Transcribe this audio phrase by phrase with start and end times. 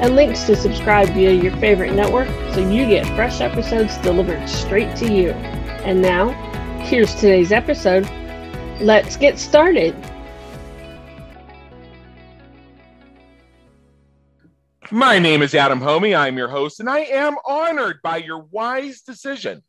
[0.00, 4.94] and links to subscribe via your favorite network so you get fresh episodes delivered straight
[4.96, 5.30] to you.
[5.82, 6.28] And now,
[6.84, 8.08] here's today's episode.
[8.80, 9.96] Let's get started.
[14.90, 16.16] My name is Adam Hommey.
[16.16, 19.62] I'm your host, and I am honored by your wise decision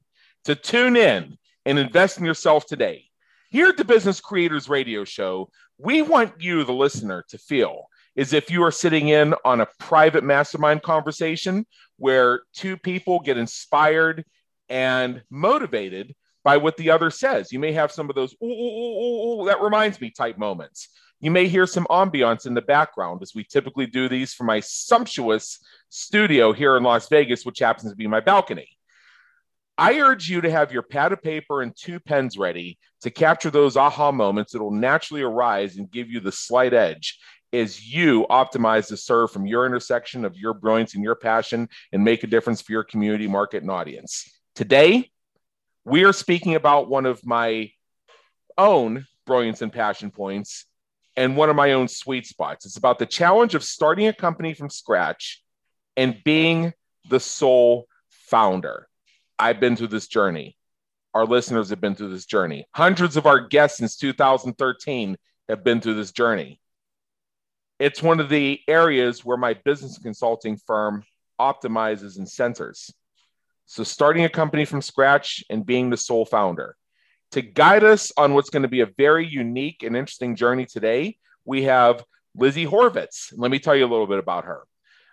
[0.45, 3.03] to tune in and invest in yourself today.
[3.49, 7.88] Here at the Business Creators Radio Show, we want you, the listener, to feel
[8.19, 11.65] is if you are sitting in on a private mastermind conversation
[11.95, 14.25] where two people get inspired
[14.67, 17.53] and motivated by what the other says.
[17.53, 20.89] You may have some of those, ooh, ooh, ooh, that reminds me type moments.
[21.21, 24.59] You may hear some ambiance in the background as we typically do these from my
[24.59, 28.67] sumptuous studio here in Las Vegas, which happens to be my balcony.
[29.77, 33.49] I urge you to have your pad of paper and two pens ready to capture
[33.49, 37.17] those aha moments that will naturally arise and give you the slight edge
[37.51, 42.03] is you optimize to serve from your intersection of your brilliance and your passion and
[42.03, 44.29] make a difference for your community, market, and audience.
[44.55, 45.09] Today,
[45.85, 47.71] we are speaking about one of my
[48.57, 50.65] own brilliance and passion points
[51.15, 52.65] and one of my own sweet spots.
[52.65, 55.43] It's about the challenge of starting a company from scratch
[55.97, 56.73] and being
[57.09, 58.87] the sole founder.
[59.37, 60.55] I've been through this journey.
[61.13, 62.67] Our listeners have been through this journey.
[62.75, 66.58] Hundreds of our guests since 2013 have been through this journey
[67.79, 71.03] it's one of the areas where my business consulting firm
[71.39, 72.93] optimizes and centers.
[73.65, 76.75] So, starting a company from scratch and being the sole founder.
[77.31, 81.17] To guide us on what's going to be a very unique and interesting journey today,
[81.45, 82.03] we have
[82.35, 83.31] Lizzie Horvitz.
[83.37, 84.63] Let me tell you a little bit about her.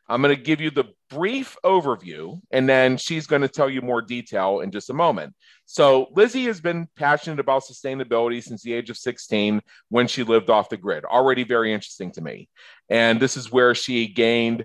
[0.08, 3.82] I'm going to give you the brief overview, and then she's going to tell you
[3.82, 5.34] more detail in just a moment.
[5.64, 10.48] So, Lizzie has been passionate about sustainability since the age of 16 when she lived
[10.48, 11.04] off the grid.
[11.04, 12.48] Already very interesting to me.
[12.88, 14.64] And this is where she gained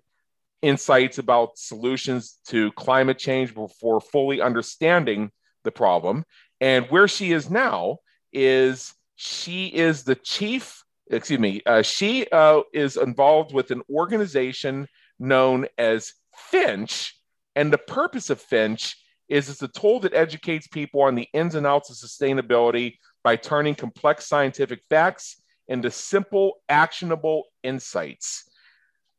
[0.61, 5.31] insights about solutions to climate change before fully understanding
[5.63, 6.23] the problem.
[6.59, 7.97] And where she is now
[8.31, 14.87] is she is the chief, excuse me, uh, she uh, is involved with an organization
[15.21, 17.15] known as Finch.
[17.55, 18.97] And the purpose of Finch
[19.29, 23.35] is it's a tool that educates people on the ins and outs of sustainability by
[23.35, 28.49] turning complex scientific facts into simple, actionable insights.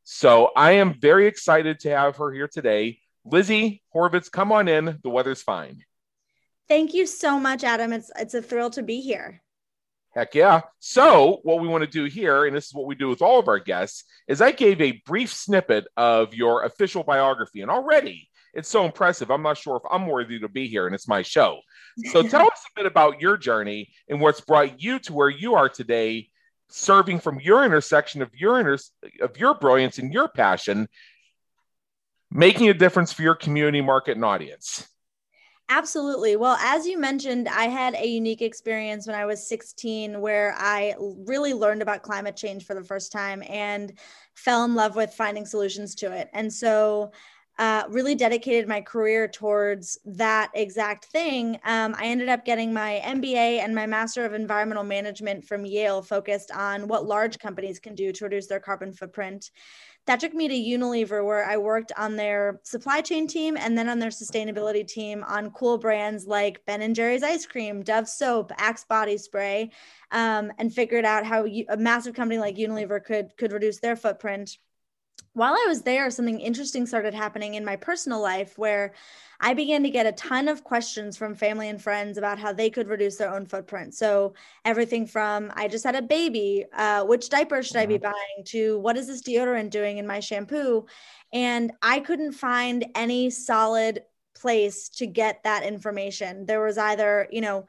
[0.05, 2.99] So I am very excited to have her here today.
[3.25, 4.99] Lizzie Horvitz, come on in.
[5.03, 5.85] The weather's fine.
[6.69, 7.93] Thank you so much, Adam.
[7.93, 9.43] It's it's a thrill to be here.
[10.15, 10.61] Heck yeah.
[10.79, 13.39] So, what we want to do here, and this is what we do with all
[13.39, 17.63] of our guests, is I gave a brief snippet of your official biography.
[17.63, 19.31] And already it's so impressive.
[19.31, 21.61] I'm not sure if I'm worthy to be here, and it's my show.
[22.11, 25.55] So, tell us a bit about your journey and what's brought you to where you
[25.55, 26.29] are today,
[26.69, 28.79] serving from your intersection of your inter-
[29.23, 30.89] of your brilliance and your passion,
[32.31, 34.87] making a difference for your community, market, and audience.
[35.75, 36.37] Absolutely.
[36.37, 40.95] Well, as you mentioned, I had a unique experience when I was 16 where I
[40.99, 43.91] really learned about climate change for the first time and
[44.35, 46.29] fell in love with finding solutions to it.
[46.35, 47.11] And so,
[47.59, 51.59] uh, really dedicated my career towards that exact thing.
[51.65, 56.03] Um, I ended up getting my MBA and my Master of Environmental Management from Yale,
[56.03, 59.51] focused on what large companies can do to reduce their carbon footprint
[60.07, 63.89] that took me to Unilever, where I worked on their supply chain team and then
[63.89, 68.51] on their sustainability team on cool brands like Ben and Jerry's ice cream, Dove soap,
[68.59, 69.71] Axe body spray,
[70.11, 74.59] um, and figured out how a massive company like Unilever could could reduce their footprint
[75.35, 78.93] while I was there, something interesting started happening in my personal life where
[79.41, 82.71] I began to get a ton of questions from family and friends about how they
[82.71, 83.95] could reduce their own footprint.
[83.95, 84.35] So,
[84.65, 88.05] everything from I just had a baby, uh, which diaper should I be mm-hmm.
[88.05, 90.87] buying, to what is this deodorant doing in my shampoo?
[91.33, 94.03] And I couldn't find any solid
[94.35, 96.47] place to get that information.
[96.47, 97.67] There was either, you know,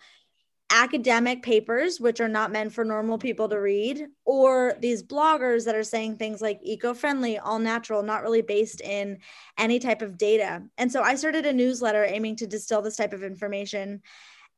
[0.74, 5.76] academic papers, which are not meant for normal people to read, or these bloggers that
[5.76, 9.20] are saying things like eco friendly, all natural, not really based in
[9.58, 10.64] any type of data.
[10.80, 14.02] And so I started a newsletter aiming to distill this type of information.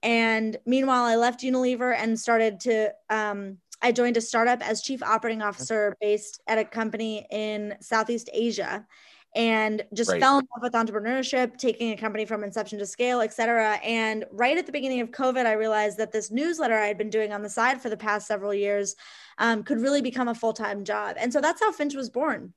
[0.01, 5.03] And meanwhile, I left Unilever and started to um, I joined a startup as chief
[5.03, 8.87] operating officer based at a company in Southeast Asia
[9.35, 10.21] and just right.
[10.21, 13.73] fell in love with entrepreneurship, taking a company from inception to scale, et cetera.
[13.83, 17.09] And right at the beginning of COVID, I realized that this newsletter I had been
[17.09, 18.95] doing on the side for the past several years
[19.37, 21.17] um, could really become a full time job.
[21.19, 22.53] And so that's how Finch was born.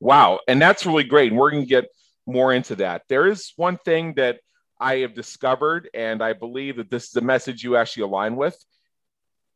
[0.00, 0.38] Wow.
[0.46, 1.32] And that's really great.
[1.32, 1.86] And we're going to get
[2.26, 3.02] more into that.
[3.08, 4.38] There is one thing that
[4.80, 8.56] I have discovered, and I believe that this is a message you actually align with,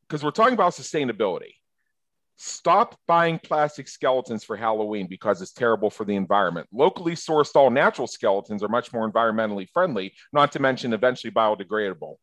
[0.03, 1.55] because we're talking about sustainability
[2.41, 6.69] Stop buying plastic skeletons for Halloween because it's terrible for the environment.
[6.73, 12.15] Locally sourced all natural skeletons are much more environmentally friendly, not to mention eventually biodegradable.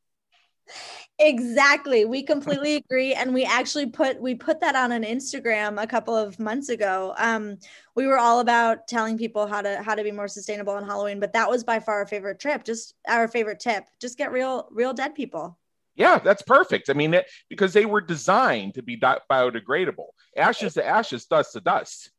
[1.19, 2.05] Exactly.
[2.05, 6.15] We completely agree and we actually put we put that on an Instagram a couple
[6.15, 7.13] of months ago.
[7.17, 7.57] Um
[7.93, 11.19] we were all about telling people how to how to be more sustainable on Halloween,
[11.19, 12.63] but that was by far our favorite trip.
[12.63, 13.83] Just our favorite tip.
[13.99, 15.57] Just get real real dead people.
[15.95, 16.89] Yeah, that's perfect.
[16.89, 20.07] I mean, it, because they were designed to be biodegradable.
[20.35, 22.11] Ashes to ashes, dust to dust.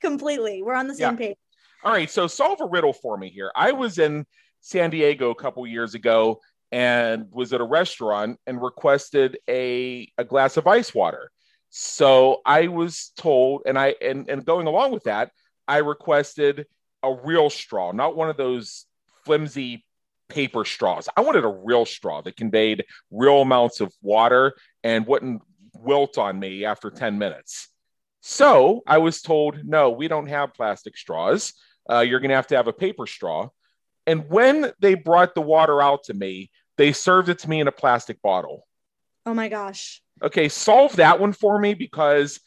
[0.00, 0.62] Completely.
[0.62, 1.16] We're on the same yeah.
[1.16, 1.36] page.
[1.84, 2.10] All right.
[2.10, 3.50] So solve a riddle for me here.
[3.56, 4.26] I was in
[4.60, 10.24] San Diego a couple years ago and was at a restaurant and requested a, a
[10.24, 11.30] glass of ice water.
[11.70, 15.30] So I was told, and I and, and going along with that,
[15.66, 16.66] I requested
[17.02, 18.86] a real straw, not one of those
[19.24, 19.84] flimsy
[20.32, 21.08] paper straws.
[21.16, 25.42] I wanted a real straw that conveyed real amounts of water and wouldn't
[25.74, 27.68] wilt on me after 10 minutes.
[28.20, 31.54] So I was told, no, we don't have plastic straws.
[31.90, 33.48] Uh, you're going to have to have a paper straw.
[34.06, 37.68] And when they brought the water out to me, they served it to me in
[37.68, 38.66] a plastic bottle.
[39.26, 40.02] Oh my gosh.
[40.22, 42.40] Okay, solve that one for me because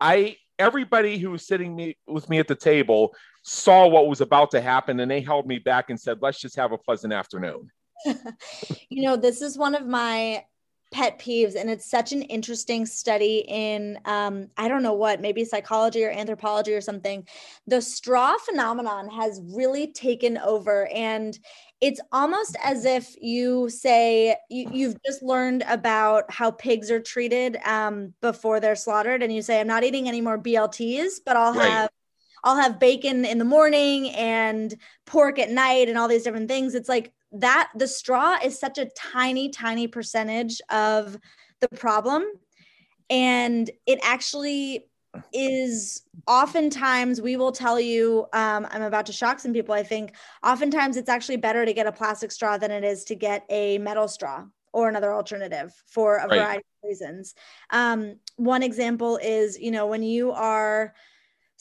[0.00, 4.50] I everybody who was sitting me, with me at the table saw what was about
[4.52, 7.68] to happen and they held me back and said, let's just have a pleasant afternoon.
[8.88, 10.44] you know, this is one of my
[10.92, 15.42] pet peeves and it's such an interesting study in um, i don't know what maybe
[15.42, 17.26] psychology or anthropology or something
[17.66, 21.38] the straw phenomenon has really taken over and
[21.80, 27.56] it's almost as if you say you, have just learned about how pigs are treated
[27.64, 31.54] um, before they're slaughtered and you say i'm not eating any more blts but i'll
[31.54, 31.70] right.
[31.70, 31.90] have
[32.44, 34.74] I'll have bacon in the morning and
[35.06, 36.74] pork at night and all these different things.
[36.74, 41.16] It's like that the straw is such a tiny, tiny percentage of
[41.60, 42.24] the problem.
[43.08, 44.86] And it actually
[45.32, 50.14] is oftentimes we will tell you um, i'm about to shock some people i think
[50.42, 53.76] oftentimes it's actually better to get a plastic straw than it is to get a
[53.78, 56.38] metal straw or another alternative for a right.
[56.38, 57.34] variety of reasons
[57.70, 60.94] um, one example is you know when you are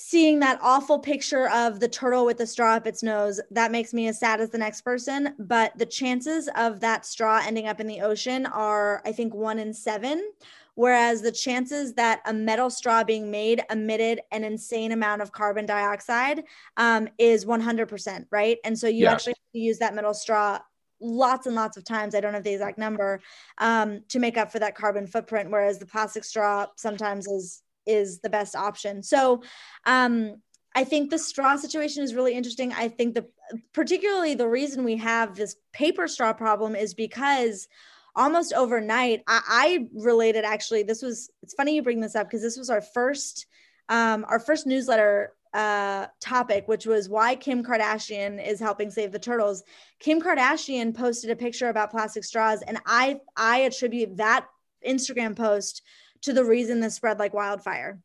[0.01, 3.93] seeing that awful picture of the turtle with the straw up its nose, that makes
[3.93, 5.35] me as sad as the next person.
[5.37, 9.59] But the chances of that straw ending up in the ocean are, I think, one
[9.59, 10.31] in seven.
[10.75, 15.65] Whereas the chances that a metal straw being made emitted an insane amount of carbon
[15.65, 16.45] dioxide
[16.77, 18.57] um, is 100%, right?
[18.63, 19.11] And so you yeah.
[19.11, 20.59] actually use that metal straw
[20.99, 22.15] lots and lots of times.
[22.15, 23.21] I don't have the exact number
[23.57, 25.51] um, to make up for that carbon footprint.
[25.51, 29.03] Whereas the plastic straw sometimes is is the best option.
[29.03, 29.43] So,
[29.85, 30.35] um,
[30.73, 32.71] I think the straw situation is really interesting.
[32.71, 33.25] I think the
[33.73, 37.67] particularly the reason we have this paper straw problem is because
[38.15, 40.83] almost overnight, I, I related actually.
[40.83, 43.47] This was it's funny you bring this up because this was our first
[43.89, 49.19] um, our first newsletter uh, topic, which was why Kim Kardashian is helping save the
[49.19, 49.63] turtles.
[49.99, 54.47] Kim Kardashian posted a picture about plastic straws, and I I attribute that
[54.87, 55.81] Instagram post
[56.21, 57.99] to the reason this spread like wildfire.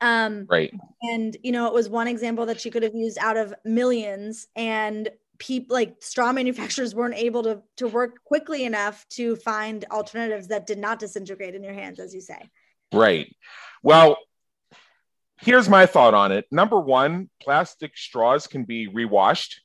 [0.00, 0.72] Um, right.
[1.02, 4.46] And, you know, it was one example that she could have used out of millions
[4.54, 10.48] and people like straw manufacturers weren't able to, to work quickly enough to find alternatives
[10.48, 12.48] that did not disintegrate in your hands, as you say.
[12.92, 13.34] Right.
[13.82, 14.18] Well,
[15.40, 16.46] here's my thought on it.
[16.50, 19.62] Number one, plastic straws can be rewashed.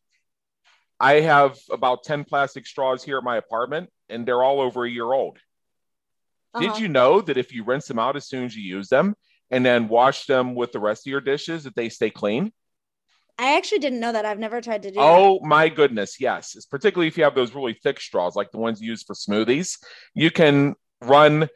[1.00, 4.90] I have about 10 plastic straws here at my apartment, and they're all over a
[4.90, 5.38] year old.
[6.56, 6.74] Uh-huh.
[6.74, 9.16] Did you know that if you rinse them out as soon as you use them
[9.52, 12.52] and then wash them with the rest of your dishes, that they stay clean?
[13.38, 14.24] I actually didn't know that.
[14.24, 15.48] I've never tried to do oh, that.
[15.48, 16.22] my goodness.
[16.22, 16.56] Yes.
[16.56, 19.78] It's particularly if you have those really thick straws, like the ones used for smoothies,
[20.14, 21.50] you can run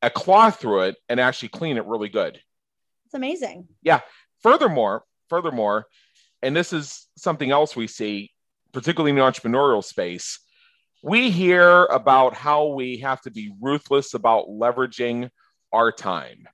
[0.00, 2.40] a cloth through it and actually clean it really good.
[3.06, 3.66] It's amazing.
[3.82, 4.00] Yeah.
[4.42, 5.86] Furthermore, furthermore,
[6.42, 8.30] and this is something else we see,
[8.72, 10.38] particularly in the entrepreneurial space,
[11.04, 15.28] we hear about how we have to be ruthless about leveraging
[15.70, 16.48] our time.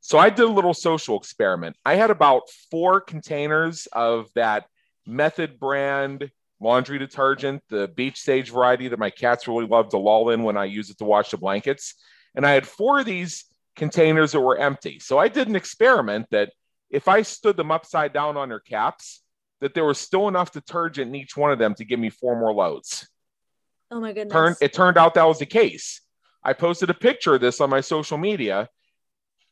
[0.00, 1.76] So I did a little social experiment.
[1.84, 4.64] I had about four containers of that
[5.06, 10.30] Method brand laundry detergent, the beach sage variety that my cats really love to loll
[10.30, 11.94] in when I use it to wash the blankets.
[12.34, 13.44] And I had four of these
[13.76, 15.00] containers that were empty.
[15.00, 16.50] So I did an experiment that
[16.88, 19.22] if I stood them upside down on their caps,
[19.60, 22.40] that there was still enough detergent in each one of them to give me four
[22.40, 23.06] more loads.
[23.92, 24.32] Oh my goodness.
[24.32, 26.00] Turn, it turned out that was the case.
[26.42, 28.68] I posted a picture of this on my social media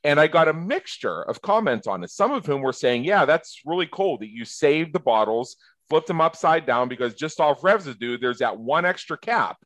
[0.02, 2.10] and I got a mixture of comments on it.
[2.10, 5.56] Some of whom were saying, Yeah, that's really cool that you saved the bottles,
[5.90, 9.58] flipped them upside down because just off residue, there's that one extra cap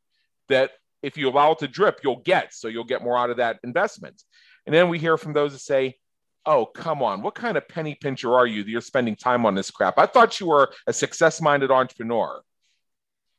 [0.48, 0.72] that
[1.04, 2.52] if you allow it to drip, you'll get.
[2.52, 4.20] So you'll get more out of that investment.
[4.66, 5.98] And then we hear from those that say,
[6.46, 7.22] Oh, come on.
[7.22, 9.98] What kind of penny pincher are you that you're spending time on this crap?
[9.98, 12.42] I thought you were a success minded entrepreneur.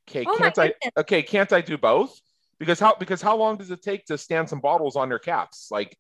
[0.09, 2.19] Okay, Oh can't I okay, can't I do both?
[2.59, 5.69] Because how because how long does it take to stand some bottles on their caps?
[5.71, 5.97] Like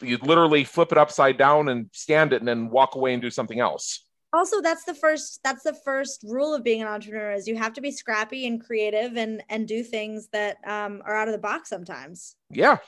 [0.00, 3.30] you literally flip it upside down and stand it and then walk away and do
[3.30, 4.04] something else.
[4.34, 7.72] also that's the first that's the first rule of being an entrepreneur is you have
[7.72, 11.38] to be scrappy and creative and and do things that um, are out of the
[11.38, 12.78] box sometimes Yeah.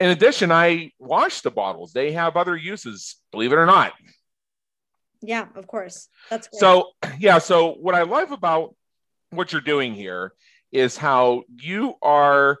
[0.00, 1.92] In addition, I wash the bottles.
[1.92, 3.92] They have other uses, believe it or not.
[5.22, 6.58] yeah of course that's great.
[6.60, 7.38] So, yeah.
[7.38, 8.74] So, what I love about
[9.30, 10.32] what you're doing here
[10.72, 12.58] is how you are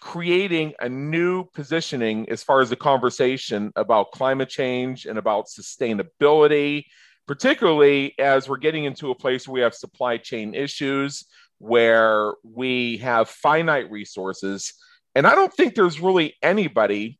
[0.00, 6.84] creating a new positioning as far as the conversation about climate change and about sustainability,
[7.26, 11.24] particularly as we're getting into a place where we have supply chain issues,
[11.58, 14.72] where we have finite resources.
[15.14, 17.18] And I don't think there's really anybody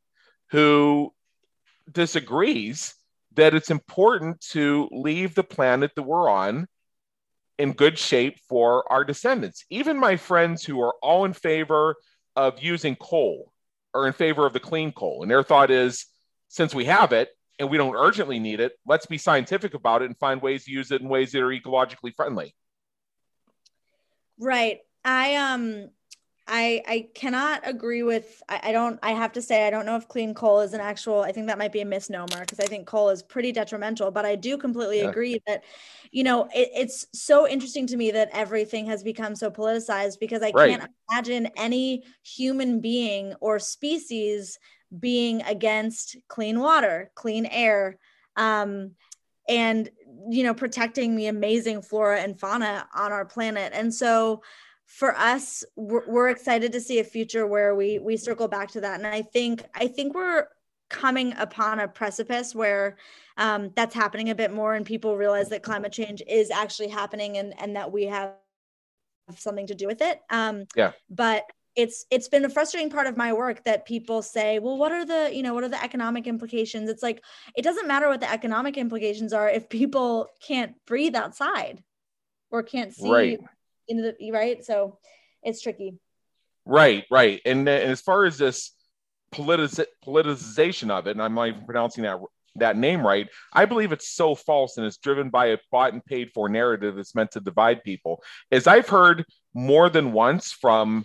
[0.50, 1.12] who
[1.90, 2.94] disagrees
[3.34, 6.68] that it's important to leave the planet that we're on
[7.58, 9.64] in good shape for our descendants.
[9.68, 11.96] Even my friends who are all in favor
[12.36, 13.52] of using coal
[13.94, 15.22] are in favor of the clean coal.
[15.22, 16.06] And their thought is
[16.48, 20.06] since we have it and we don't urgently need it, let's be scientific about it
[20.06, 22.54] and find ways to use it in ways that are ecologically friendly.
[24.38, 24.78] Right.
[25.04, 25.90] I um
[26.48, 29.96] I I cannot agree with I, I don't I have to say I don't know
[29.96, 32.66] if clean coal is an actual I think that might be a misnomer because I
[32.68, 35.04] think coal is pretty detrimental, but I do completely Yeah.
[35.04, 35.64] agree that
[36.10, 40.42] you know it, it's so interesting to me that everything has become so politicized because
[40.42, 40.78] I Right.
[40.78, 44.58] can't imagine any human being or species
[44.98, 47.98] being against clean water, clean air,
[48.36, 48.92] um,
[49.48, 49.90] and
[50.30, 53.72] you know protecting the amazing flora and fauna on our planet.
[53.74, 54.42] And so
[54.88, 58.80] for us, we're, we're excited to see a future where we we circle back to
[58.80, 58.98] that.
[58.98, 60.46] And I think I think we're
[60.88, 62.96] coming upon a precipice where
[63.36, 67.36] um, that's happening a bit more, and people realize that climate change is actually happening,
[67.36, 68.32] and and that we have
[69.36, 70.20] something to do with it.
[70.30, 70.92] Um, Yeah.
[71.10, 71.44] But
[71.76, 75.04] it's it's been a frustrating part of my work that people say, well, what are
[75.04, 76.88] the you know what are the economic implications?
[76.88, 77.22] It's like
[77.54, 81.84] it doesn't matter what the economic implications are if people can't breathe outside
[82.50, 83.38] or can't see Right.
[83.96, 84.64] The right.
[84.64, 84.98] So
[85.42, 85.98] it's tricky.
[86.64, 87.40] Right, right.
[87.46, 88.72] And, then as far as this
[89.32, 92.18] politiz- politicization of it, and I'm not even pronouncing that
[92.56, 96.04] that name right, I believe it's so false and it's driven by a bought and
[96.04, 98.22] paid for narrative that's meant to divide people.
[98.50, 101.04] As I've heard more than once from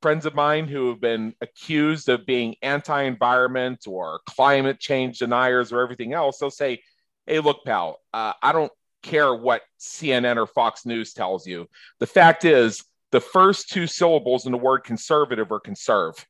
[0.00, 5.80] friends of mine who have been accused of being anti-environment or climate change deniers or
[5.80, 6.80] everything else, they'll say,
[7.26, 11.68] "Hey, look, pal, uh, I don't care what CNN or Fox News tells you.
[11.98, 16.26] The fact is, the first two syllables in the word conservative are conserve.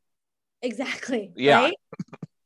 [0.63, 1.33] Exactly.
[1.37, 1.61] Yeah.
[1.65, 1.75] Right?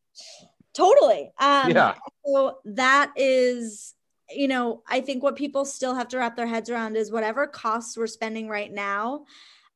[0.74, 1.30] totally.
[1.38, 1.94] Um, Yeah.
[2.24, 3.94] So that is,
[4.30, 7.46] you know, I think what people still have to wrap their heads around is whatever
[7.46, 9.24] costs we're spending right now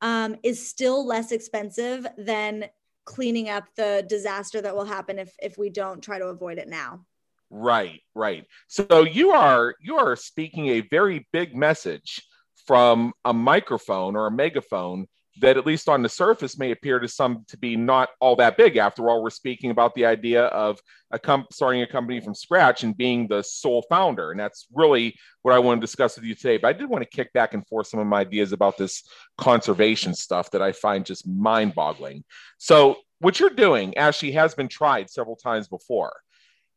[0.00, 2.66] um, is still less expensive than
[3.04, 6.68] cleaning up the disaster that will happen if if we don't try to avoid it
[6.68, 7.05] now.
[7.50, 8.44] Right, right.
[8.66, 12.22] So you are you are speaking a very big message
[12.66, 15.06] from a microphone or a megaphone
[15.40, 18.56] that at least on the surface may appear to some to be not all that
[18.56, 18.76] big.
[18.76, 22.82] After all, we're speaking about the idea of a com- starting a company from scratch
[22.82, 26.34] and being the sole founder, and that's really what I want to discuss with you
[26.34, 26.56] today.
[26.56, 29.02] But I did want to kick back and forth some of my ideas about this
[29.36, 32.24] conservation stuff that I find just mind-boggling.
[32.58, 36.14] So what you're doing actually has been tried several times before.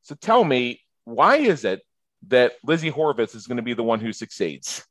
[0.02, 1.82] So tell me, why is it
[2.28, 4.86] that Lizzie Horvitz is going to be the one who succeeds?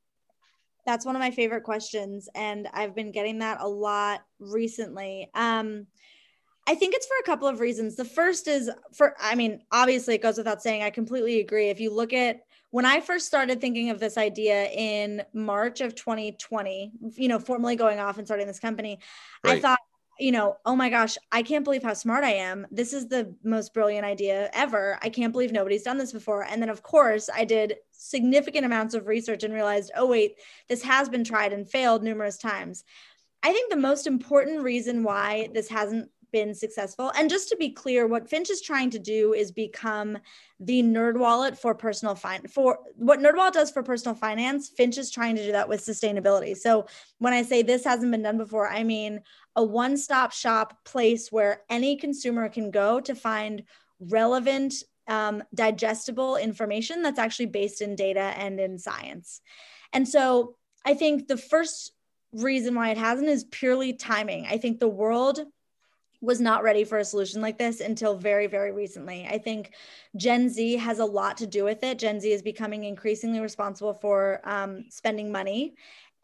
[0.87, 2.29] That's one of my favorite questions.
[2.35, 5.29] And I've been getting that a lot recently.
[5.35, 5.87] Um,
[6.67, 7.97] I think it's for a couple of reasons.
[7.97, 11.71] The first is for, I mean, obviously, it goes without saying, I completely agree.
[11.71, 15.95] If you look at when I first started thinking of this idea in March of
[15.95, 18.99] 2020, you know, formally going off and starting this company,
[19.43, 19.79] I thought,
[20.19, 22.67] you know, oh my gosh, I can't believe how smart I am.
[22.71, 24.99] This is the most brilliant idea ever.
[25.03, 26.45] I can't believe nobody's done this before.
[26.45, 30.37] And then, of course, I did significant amounts of research and realized, oh, wait,
[30.69, 32.85] this has been tried and failed numerous times.
[33.43, 37.13] I think the most important reason why this hasn't been successful.
[37.17, 40.19] And just to be clear, what Finch is trying to do is become
[40.61, 42.53] the NerdWallet for personal finance.
[42.53, 46.57] For what NerdWallet does for personal finance, Finch is trying to do that with sustainability.
[46.57, 46.87] So
[47.19, 49.21] when I say this hasn't been done before, I mean
[49.57, 53.65] a one-stop shop place where any consumer can go to find
[54.01, 54.75] relevant
[55.09, 59.41] um, digestible information that's actually based in data and in science.
[59.93, 61.93] And so I think the first
[62.33, 64.47] reason why it hasn't is purely timing.
[64.47, 65.41] I think the world
[66.21, 69.27] was not ready for a solution like this until very, very recently.
[69.31, 69.73] I think
[70.17, 71.99] Gen Z has a lot to do with it.
[71.99, 75.75] Gen Z is becoming increasingly responsible for um, spending money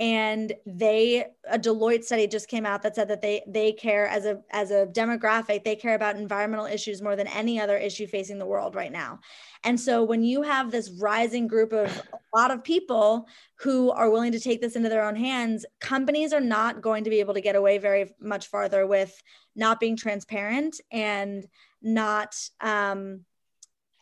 [0.00, 4.26] and they a deloitte study just came out that said that they they care as
[4.26, 8.38] a as a demographic they care about environmental issues more than any other issue facing
[8.38, 9.20] the world right now.
[9.62, 13.28] And so when you have this rising group of a lot of people
[13.60, 17.10] who are willing to take this into their own hands companies are not going to
[17.10, 19.22] be able to get away very much farther with
[19.54, 21.46] not being transparent and
[21.80, 23.20] not um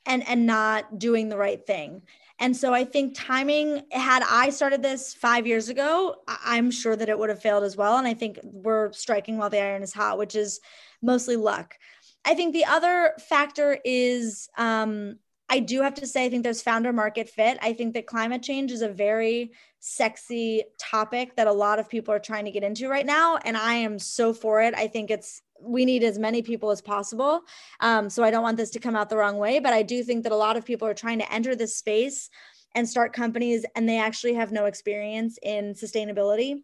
[0.06, 2.02] and and not doing the right thing
[2.42, 7.08] and so I think timing, had I started this five years ago, I'm sure that
[7.08, 7.99] it would have failed as well.
[7.99, 10.58] And I think we're striking while the iron is hot, which is
[11.00, 11.76] mostly luck.
[12.25, 16.62] I think the other factor is um, I do have to say, I think there's
[16.62, 17.58] founder market fit.
[17.62, 22.12] I think that climate change is a very sexy topic that a lot of people
[22.12, 23.37] are trying to get into right now.
[23.37, 24.75] And I am so for it.
[24.75, 27.42] I think it's we need as many people as possible.
[27.81, 30.02] Um, so I don't want this to come out the wrong way, but I do
[30.02, 32.31] think that a lot of people are trying to enter this space
[32.75, 36.62] and start companies and they actually have no experience in sustainability.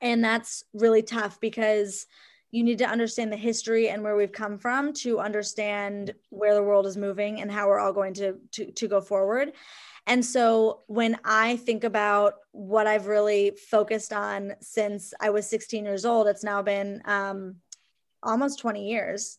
[0.00, 2.06] And that's really tough because
[2.50, 6.62] you need to understand the history and where we've come from to understand where the
[6.62, 9.52] world is moving and how we're all going to, to, to go forward.
[10.06, 15.84] And so when I think about what I've really focused on since I was 16
[15.84, 17.56] years old, it's now been um,
[18.24, 19.38] almost 20 years.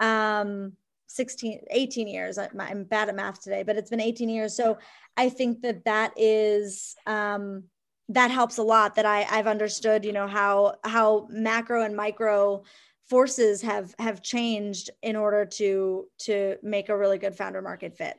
[0.00, 0.72] Um,
[1.08, 2.38] 16 18 years.
[2.38, 4.56] I'm bad at math today but it's been 18 years.
[4.56, 4.78] So
[5.16, 7.64] i think that that is um,
[8.08, 12.62] that helps a lot that i i've understood you know how how macro and micro
[13.08, 18.18] forces have have changed in order to to make a really good founder market fit.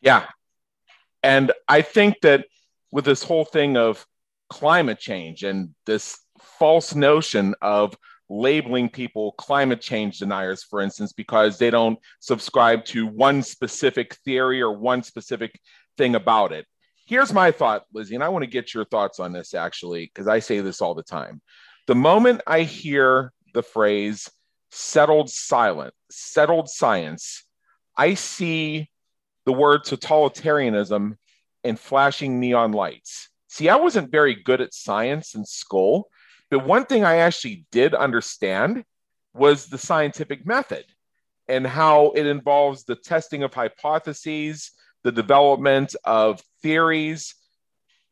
[0.00, 0.24] Yeah.
[1.22, 2.46] And i think that
[2.90, 4.06] with this whole thing of
[4.48, 7.96] climate change and this false notion of
[8.28, 14.60] labeling people climate change deniers, for instance, because they don't subscribe to one specific theory
[14.60, 15.60] or one specific
[15.96, 16.66] thing about it.
[17.06, 20.26] Here's my thought, Lizzie, and I want to get your thoughts on this actually, because
[20.26, 21.40] I say this all the time.
[21.86, 24.28] The moment I hear the phrase
[24.72, 27.44] settled silent, settled science,
[27.96, 28.90] I see
[29.44, 31.16] the word totalitarianism
[31.62, 33.28] and flashing neon lights.
[33.46, 36.08] See, I wasn't very good at science in school.
[36.50, 38.84] But one thing I actually did understand
[39.34, 40.84] was the scientific method
[41.48, 44.70] and how it involves the testing of hypotheses,
[45.02, 47.34] the development of theories.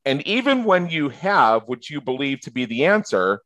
[0.04, 3.40] And even when you have what you believe to be the answer,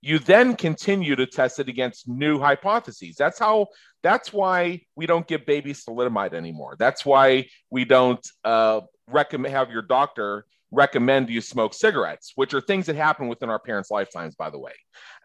[0.00, 3.16] you then continue to test it against new hypotheses.
[3.16, 3.68] That's how.
[4.02, 6.76] That's why we don't give babies thalidomide anymore.
[6.78, 12.60] That's why we don't uh, recommend have your doctor recommend you smoke cigarettes, which are
[12.60, 14.72] things that happen within our parents' lifetimes, by the way.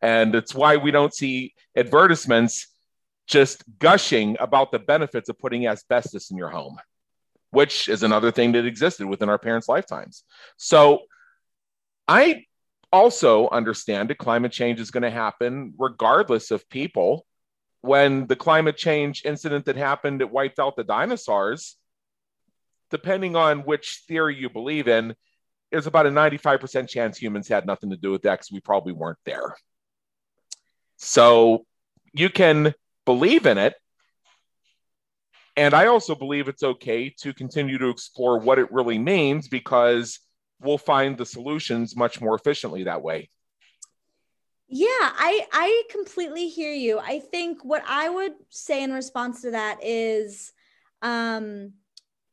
[0.02, 2.68] And it's why we don't see advertisements
[3.28, 6.78] just gushing about the benefits of putting asbestos in your home,
[7.52, 10.24] which is another thing that existed within our parents' lifetimes.
[10.58, 11.02] So
[12.08, 12.46] I
[12.92, 17.26] also understand that climate change is going to happen regardless of people.
[17.82, 21.78] When the climate change incident that happened that wiped out the dinosaurs,
[22.90, 25.16] depending on which theory you believe in,
[25.72, 28.94] there's about a 95% chance humans had nothing to do with that because we probably
[28.94, 29.56] weren't there.
[30.98, 31.66] So
[32.14, 32.74] you can
[33.06, 33.76] believe in it.
[35.56, 40.20] And I also believe it's okay to continue to explore what it really means because
[40.62, 43.30] we'll find the solutions much more efficiently that way.
[44.68, 47.00] Yeah, I I completely hear you.
[47.00, 50.54] I think what I would say in response to that is
[51.02, 51.74] um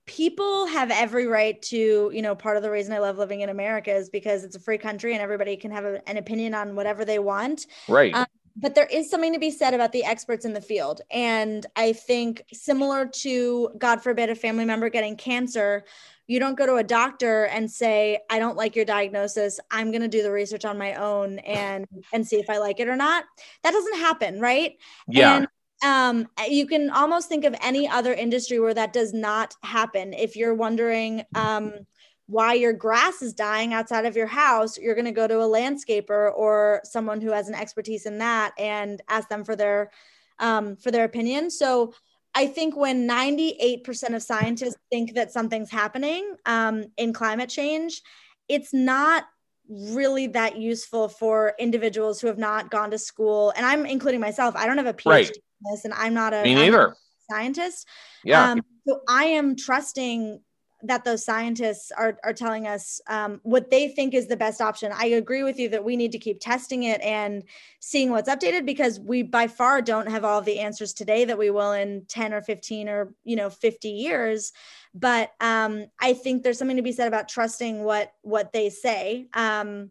[0.06, 3.48] people have every right to you know part of the reason i love living in
[3.48, 6.76] america is because it's a free country and everybody can have a, an opinion on
[6.76, 7.66] whatever they want.
[7.88, 8.14] Right.
[8.14, 8.26] Um,
[8.58, 11.00] but there is something to be said about the experts in the field.
[11.10, 15.84] And i think similar to god forbid a family member getting cancer
[16.28, 19.60] you don't go to a doctor and say i don't like your diagnosis.
[19.70, 22.80] I'm going to do the research on my own and and see if i like
[22.80, 23.24] it or not.
[23.62, 24.76] That doesn't happen right?
[25.08, 25.36] Yeah.
[25.36, 25.48] And
[25.84, 30.14] um, you can almost think of any other industry where that does not happen.
[30.14, 31.86] If you're wondering, um,
[32.26, 35.48] why your grass is dying outside of your house, you're going to go to a
[35.48, 39.90] landscaper or someone who has an expertise in that and ask them for their
[40.38, 41.50] um, for their opinion.
[41.50, 41.94] So
[42.34, 48.02] I think when 98% of scientists think that something's happening um, in climate change,
[48.48, 49.24] it's not
[49.68, 53.54] really that useful for individuals who have not gone to school.
[53.56, 54.54] And I'm including myself.
[54.54, 55.36] I don't have a PhD right.
[55.70, 56.94] This, and I'm not a, Me neither.
[57.30, 57.86] scientist.
[58.24, 58.52] Yeah.
[58.52, 60.40] Um, so I am trusting
[60.82, 64.92] that those scientists are, are telling us um, what they think is the best option.
[64.94, 67.44] I agree with you that we need to keep testing it and
[67.80, 71.50] seeing what's updated because we by far don't have all the answers today that we
[71.50, 74.52] will in 10 or 15 or you know 50 years.
[74.94, 79.28] But um, I think there's something to be said about trusting what what they say
[79.34, 79.90] um,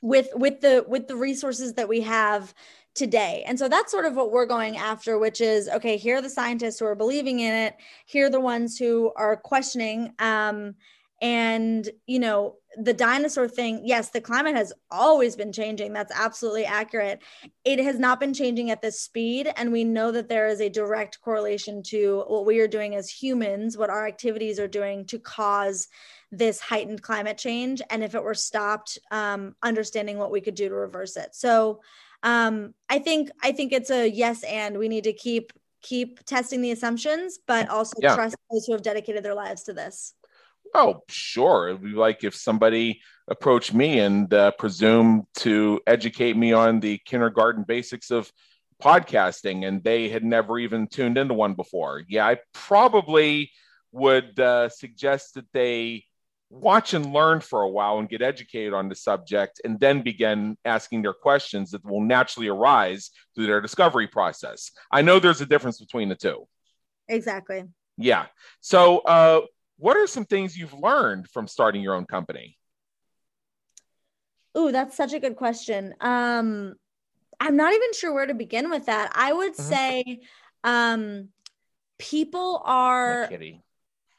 [0.00, 2.52] with with the with the resources that we have
[2.98, 3.44] today.
[3.46, 6.28] And so that's sort of what we're going after, which is okay, here are the
[6.28, 10.12] scientists who are believing in it, here are the ones who are questioning.
[10.18, 10.74] Um,
[11.20, 15.92] and, you know, the dinosaur thing, yes, the climate has always been changing.
[15.92, 17.22] That's absolutely accurate.
[17.64, 19.50] It has not been changing at this speed.
[19.56, 23.10] And we know that there is a direct correlation to what we are doing as
[23.10, 25.88] humans, what our activities are doing to cause
[26.30, 27.82] this heightened climate change.
[27.90, 31.34] And if it were stopped, um, understanding what we could do to reverse it.
[31.34, 31.80] So,
[32.22, 35.52] um, I think I think it's a yes and we need to keep
[35.82, 38.14] keep testing the assumptions, but also yeah.
[38.14, 40.14] trust those who have dedicated their lives to this.
[40.74, 41.68] Oh, sure.
[41.68, 46.98] It'd be like if somebody approached me and uh, presumed to educate me on the
[47.04, 48.30] kindergarten basics of
[48.82, 52.02] podcasting and they had never even tuned into one before.
[52.08, 53.50] Yeah, I probably
[53.92, 56.04] would uh, suggest that they
[56.50, 60.56] watch and learn for a while and get educated on the subject and then begin
[60.64, 64.70] asking their questions that will naturally arise through their discovery process.
[64.90, 66.48] I know there's a difference between the two.
[67.06, 67.64] Exactly.
[67.96, 68.26] Yeah.
[68.60, 69.40] So, uh,
[69.76, 72.56] what are some things you've learned from starting your own company?
[74.54, 75.94] Oh, that's such a good question.
[76.00, 76.74] Um,
[77.38, 79.12] I'm not even sure where to begin with that.
[79.14, 79.62] I would mm-hmm.
[79.62, 80.20] say
[80.64, 81.28] um,
[81.98, 83.30] people are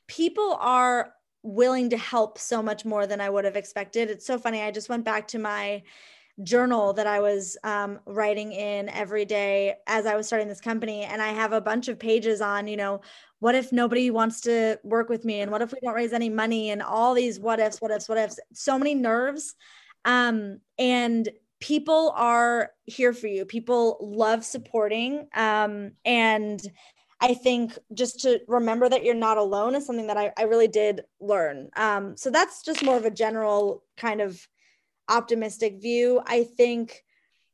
[0.08, 4.10] people are willing to help so much more than I would have expected.
[4.10, 4.62] It's so funny.
[4.62, 5.84] I just went back to my
[6.44, 11.04] journal that I was um, writing in every day as I was starting this company.
[11.04, 13.02] And I have a bunch of pages on, you know,
[13.40, 15.42] what if nobody wants to work with me?
[15.42, 16.72] And what if we don't raise any money?
[16.72, 19.56] And all these what ifs, what ifs, what ifs, so many nerves.
[20.06, 21.28] Um, and
[21.60, 23.46] people are here for you.
[23.46, 25.28] People love supporting.
[25.34, 26.62] Um, and
[27.22, 30.70] I think just to remember that you're not alone is something that I, I really
[30.70, 31.70] did learn.
[31.76, 34.48] Um, so that's just more of a general kind of
[35.10, 36.22] optimistic view.
[36.26, 37.04] I think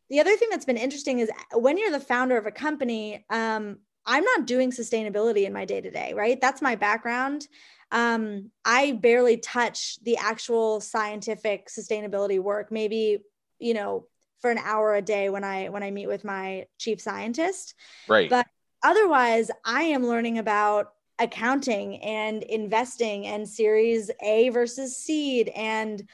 [0.09, 3.79] the other thing that's been interesting is when you're the founder of a company, um,
[4.05, 6.39] I'm not doing sustainability in my day to day, right?
[6.39, 7.47] That's my background.
[7.91, 13.19] Um, I barely touch the actual scientific sustainability work, maybe,
[13.57, 14.05] you know,
[14.41, 17.73] for an hour a day when I when I meet with my chief scientist.
[18.07, 18.29] Right.
[18.29, 18.45] But
[18.85, 26.07] otherwise, I am learning about accounting and investing and series A versus seed and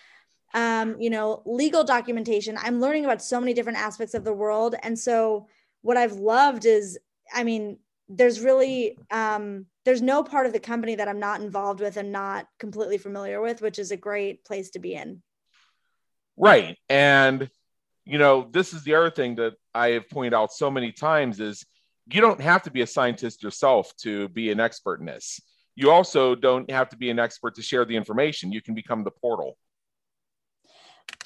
[0.54, 2.58] um, you know, legal documentation.
[2.62, 4.76] I'm learning about so many different aspects of the world.
[4.84, 5.48] And so
[5.82, 7.00] what I've loved is,
[7.34, 7.78] I mean,
[8.10, 12.12] there's really um, there's no part of the company that I'm not involved with and
[12.12, 15.22] not completely familiar with, which is a great place to be in.
[16.38, 16.78] Right.
[16.90, 17.50] And
[18.04, 21.40] you know, this is the other thing that I have pointed out so many times
[21.40, 21.66] is
[22.14, 25.40] you don't have to be a scientist yourself to be an expert in this.
[25.76, 28.52] You also don't have to be an expert to share the information.
[28.52, 29.58] You can become the portal.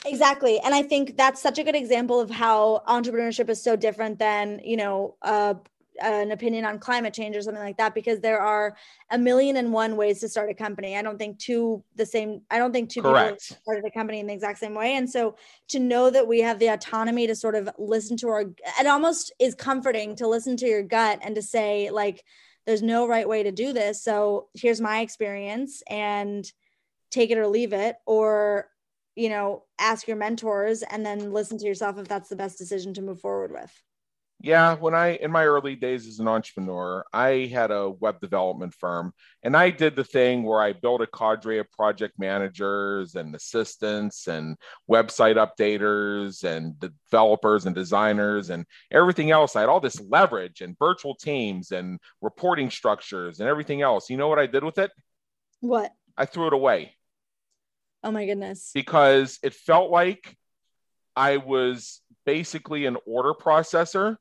[0.06, 0.60] Exactly.
[0.60, 4.62] And I think that's such a good example of how entrepreneurship is so different than,
[4.64, 5.56] you know, uh,
[6.02, 8.76] an opinion on climate change or something like that because there are
[9.12, 10.98] a million and one ways to start a company.
[10.98, 12.42] I don't think two the same.
[12.50, 13.50] I don't think two Correct.
[13.50, 14.96] people started a company in the exact same way.
[14.96, 15.36] And so
[15.70, 19.34] to know that we have the autonomy to sort of listen to our, it almost
[19.40, 22.24] is comforting to listen to your gut and to say like,
[22.66, 24.04] there's no right way to do this.
[24.04, 26.52] So here's my experience and
[27.12, 28.70] take it or leave it, or
[29.16, 32.94] you know, ask your mentors and then listen to yourself if that's the best decision
[32.94, 33.72] to move forward with
[34.46, 38.74] yeah when i in my early days as an entrepreneur i had a web development
[38.74, 39.12] firm
[39.44, 44.28] and i did the thing where i built a cadre of project managers and assistants
[44.28, 44.56] and
[44.90, 49.56] website updaters and developers and designers and everything else.
[49.56, 54.10] I had all this leverage and virtual teams and reporting structures and everything else.
[54.10, 54.92] You know what i did with it?
[55.62, 55.92] What?
[56.18, 56.96] I threw it away.
[58.04, 58.72] Oh my goodness.
[58.74, 60.36] Because it felt like
[61.16, 64.18] i was basically an order processor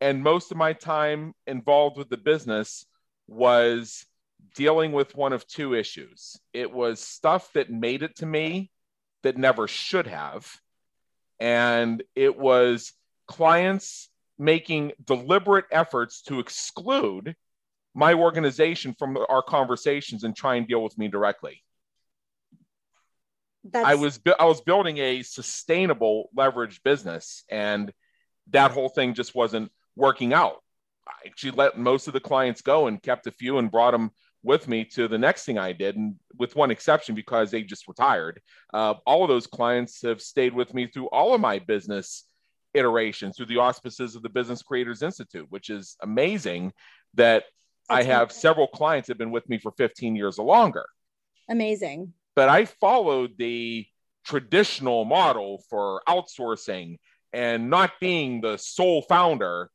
[0.00, 2.86] and most of my time involved with the business
[3.28, 4.04] was
[4.54, 6.36] dealing with one of two issues.
[6.52, 8.70] It was stuff that made it to me
[9.22, 10.50] that never should have.
[11.38, 12.92] And it was
[13.26, 14.08] clients
[14.38, 17.36] making deliberate efforts to exclude
[17.94, 21.62] my organization from our conversations and try and deal with me directly.
[23.64, 23.86] That's...
[23.86, 27.92] I was I was building a sustainable leverage business, and
[28.50, 30.56] that whole thing just wasn't working out.
[31.06, 34.10] I actually let most of the clients go and kept a few and brought them
[34.42, 37.86] with me to the next thing I did, and with one exception because they just
[37.86, 38.40] retired.
[38.72, 42.24] Uh, all of those clients have stayed with me through all of my business
[42.72, 46.72] iterations through the auspices of the Business Creators Institute, which is amazing
[47.14, 47.44] that
[47.88, 48.40] That's I have amazing.
[48.40, 50.86] several clients that have been with me for 15 years or longer.
[51.48, 52.14] Amazing.
[52.36, 53.86] But I followed the
[54.24, 56.98] traditional model for outsourcing
[57.32, 59.70] and not being the sole founder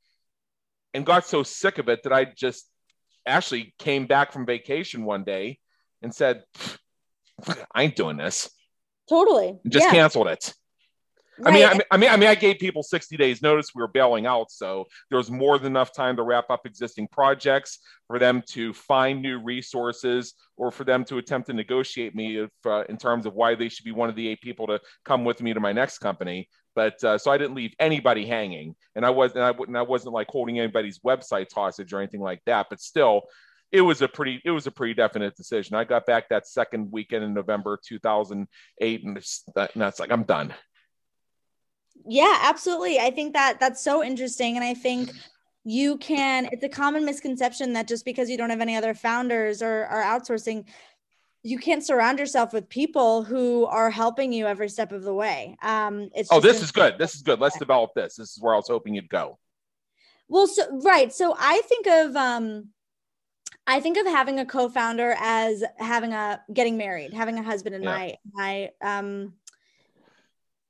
[0.96, 2.68] and got so sick of it that I just
[3.26, 5.60] actually came back from vacation one day
[6.02, 6.44] and said,
[7.74, 8.50] I ain't doing this.
[9.10, 9.60] Totally.
[9.68, 9.92] Just yeah.
[9.92, 10.54] canceled it.
[11.38, 11.52] Right.
[11.52, 13.68] I mean, I mean, I mean, I mean, I gave people 60 days notice.
[13.76, 17.10] We were bailing out, so there was more than enough time to wrap up existing
[17.10, 22.38] projects for them to find new resources, or for them to attempt to negotiate me
[22.38, 24.80] if, uh, in terms of why they should be one of the eight people to
[25.04, 26.48] come with me to my next company.
[26.76, 30.14] But uh, so I didn't leave anybody hanging, and I wasn't, I wouldn't, I wasn't
[30.14, 32.68] like holding anybody's websites hostage or anything like that.
[32.70, 33.24] But still,
[33.72, 35.76] it was a pretty it was a pretty definite decision.
[35.76, 40.24] I got back that second weekend in November 2008, and, it's, and that's like I'm
[40.24, 40.54] done
[42.08, 45.10] yeah absolutely i think that that's so interesting and i think
[45.64, 49.62] you can it's a common misconception that just because you don't have any other founders
[49.62, 50.66] or are outsourcing
[51.46, 55.56] you can't surround yourself with people who are helping you every step of the way.
[55.62, 56.98] Um it's oh this is good.
[56.98, 57.40] this is good.
[57.40, 58.16] Let's develop this.
[58.16, 59.38] This is where i was hoping you'd go.
[60.28, 61.14] Well so right.
[61.14, 62.70] So i think of um
[63.68, 67.84] I think of having a co-founder as having a getting married, having a husband in
[67.84, 67.90] yeah.
[67.90, 69.34] my my um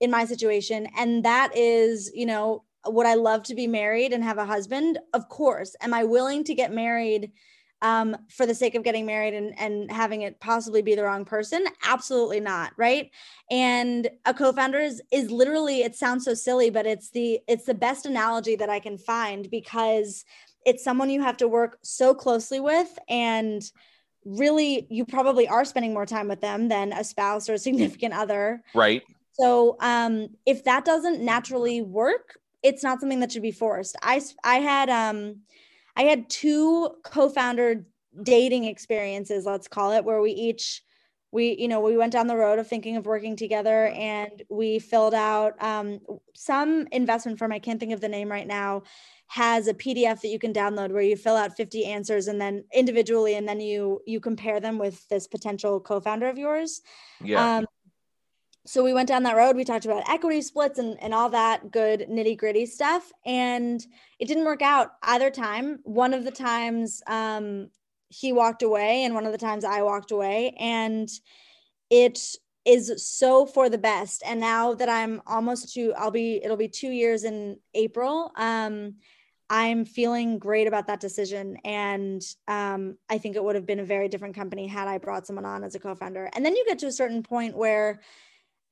[0.02, 0.90] in my situation.
[0.98, 5.00] And that is you know would i love to be married and have a husband?
[5.14, 5.74] Of course.
[5.80, 7.32] Am i willing to get married
[7.86, 11.26] um, for the sake of getting married and, and having it possibly be the wrong
[11.26, 11.66] person?
[11.86, 13.12] Absolutely not right?
[13.52, 17.74] And a co-founder is is literally it sounds so silly but it's the it's the
[17.74, 20.26] best analogy that i can find because
[20.66, 23.72] it's someone you have to work so closely with and
[24.26, 28.14] really you probably are spending more time with them than a spouse or a significant
[28.14, 28.64] other.
[28.74, 29.04] Right.
[29.34, 33.96] So um, if that doesn't naturally work, it's not something that should be forced.
[34.02, 35.42] I I had um
[35.96, 37.86] I had two co-founder
[38.22, 40.82] dating experiences, let's call it, where we each
[41.32, 44.80] we you know we went down the road of thinking of working together and we
[44.80, 46.00] filled out um,
[46.34, 48.82] some investment firm i can't think of the name right now
[49.28, 52.64] has a pdf that you can download where you fill out 50 answers and then
[52.74, 56.82] individually and then you you compare them with this potential co-founder of yours.
[57.24, 57.58] Yeah.
[57.58, 57.66] Um,
[58.66, 59.56] so we went down that road.
[59.56, 63.12] We talked about equity splits and, and all that good nitty gritty stuff.
[63.26, 63.86] And
[64.20, 65.80] it didn't work out either time.
[65.84, 67.70] One of the times um,
[68.10, 70.56] he walked away, and one of the times I walked away.
[70.60, 71.10] And
[71.92, 72.20] it
[72.66, 74.24] is so for the best.
[74.26, 78.32] And now that I'm almost to, I'll be, it'll be two years in April.
[78.36, 78.96] Um,
[79.48, 81.58] I'm feeling great about that decision.
[81.64, 85.28] And um, I think it would have been a very different company had I brought
[85.28, 86.32] someone on as a co founder.
[86.34, 88.02] And then you get to a certain point where,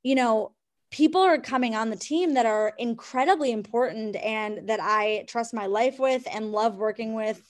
[0.03, 0.51] you know,
[0.91, 5.65] people are coming on the team that are incredibly important and that I trust my
[5.65, 7.41] life with and love working with,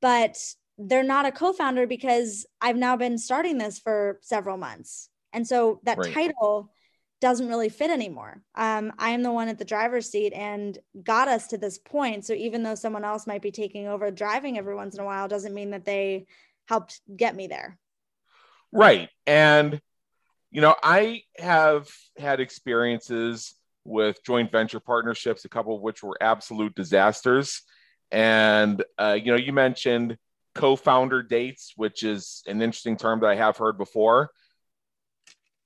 [0.00, 0.38] but
[0.78, 5.08] they're not a co-founder because I've now been starting this for several months.
[5.32, 6.14] And so that right.
[6.14, 6.70] title
[7.20, 8.42] doesn't really fit anymore.
[8.54, 12.24] Um, I am the one at the driver's seat and got us to this point.
[12.24, 15.26] So even though someone else might be taking over driving every once in a while,
[15.26, 16.26] doesn't mean that they
[16.68, 17.78] helped get me there.
[18.70, 19.08] Right.
[19.26, 19.80] And
[20.56, 26.16] you know, I have had experiences with joint venture partnerships, a couple of which were
[26.18, 27.60] absolute disasters.
[28.10, 30.16] And, uh, you know, you mentioned
[30.54, 34.30] co founder dates, which is an interesting term that I have heard before.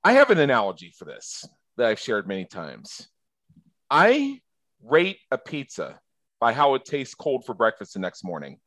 [0.03, 1.45] I have an analogy for this
[1.77, 3.09] that I've shared many times.
[3.89, 4.41] I
[4.83, 6.01] rate a pizza
[6.41, 8.59] by how it tastes cold for breakfast the next morning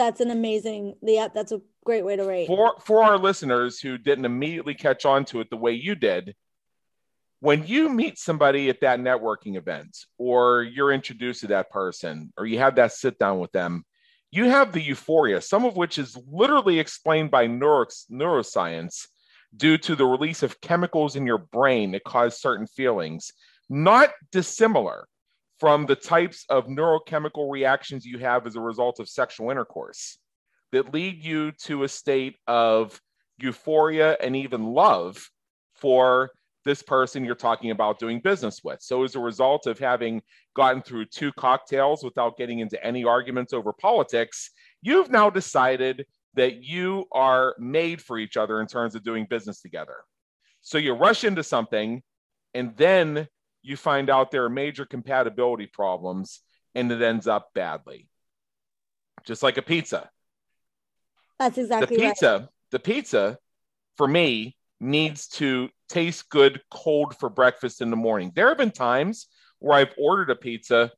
[0.00, 2.46] that's an amazing yeah that's a great way to rate.
[2.46, 6.34] For for our listeners who didn't immediately catch on to it the way you did
[7.40, 12.46] when you meet somebody at that networking event or you're introduced to that person or
[12.46, 13.84] you have that sit down with them
[14.30, 19.06] you have the euphoria some of which is literally explained by neuro, neuroscience
[19.54, 23.32] due to the release of chemicals in your brain that cause certain feelings
[23.68, 25.06] not dissimilar
[25.60, 30.18] from the types of neurochemical reactions you have as a result of sexual intercourse.
[30.72, 33.00] that lead you to a state of
[33.38, 35.28] euphoria and even love
[35.74, 36.30] for
[36.64, 38.80] this person you're talking about doing business with.
[38.80, 40.22] So, as a result of having
[40.54, 46.62] gotten through two cocktails without getting into any arguments over politics, you've now decided that
[46.62, 49.96] you are made for each other in terms of doing business together.
[50.60, 52.02] So, you rush into something
[52.54, 53.26] and then
[53.62, 56.40] you find out there are major compatibility problems
[56.74, 58.08] and it ends up badly.
[59.24, 60.08] Just like a pizza.
[61.38, 62.38] That's exactly the pizza.
[62.38, 62.48] Right.
[62.70, 63.38] The pizza
[63.96, 68.32] for me needs to taste good cold for breakfast in the morning.
[68.34, 69.26] There have been times
[69.58, 70.92] where I've ordered a pizza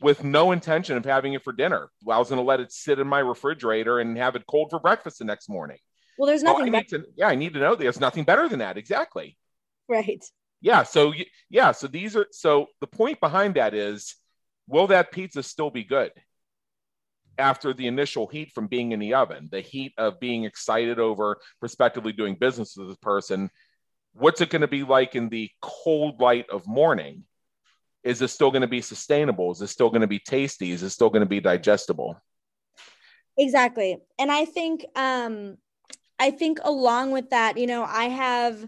[0.00, 1.90] with no intention of having it for dinner.
[2.08, 4.78] I was going to let it sit in my refrigerator and have it cold for
[4.78, 5.78] breakfast the next morning.
[6.16, 6.74] Well, there's nothing.
[6.74, 8.78] I to, yeah, I need to know there's nothing better than that.
[8.78, 9.36] Exactly.
[9.88, 10.24] Right.
[10.60, 10.82] Yeah.
[10.82, 11.12] So
[11.48, 11.72] yeah.
[11.72, 14.16] So these are so the point behind that is,
[14.66, 16.12] will that pizza still be good?
[17.38, 21.38] after the initial heat from being in the oven, the heat of being excited over
[21.60, 23.48] prospectively doing business with this person,
[24.12, 27.24] what's it going to be like in the cold light of morning?
[28.02, 29.52] Is it still going to be sustainable?
[29.52, 30.72] Is it still going to be tasty?
[30.72, 32.20] Is it still going to be digestible?
[33.36, 33.98] Exactly.
[34.18, 35.56] And I think um
[36.18, 38.66] I think along with that, you know, I have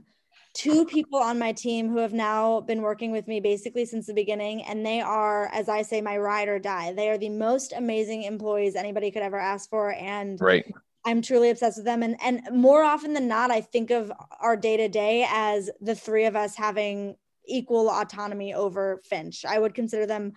[0.55, 4.15] two people on my team who have now been working with me basically since the
[4.15, 6.93] beginning and they are as i say my ride or die.
[6.93, 10.65] They are the most amazing employees anybody could ever ask for and right.
[11.03, 12.03] I'm truly obsessed with them.
[12.03, 15.95] And and more often than not i think of our day to day as the
[15.95, 19.45] three of us having equal autonomy over finch.
[19.45, 20.33] I would consider them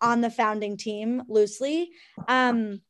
[0.00, 1.90] on the founding team loosely.
[2.28, 2.80] Um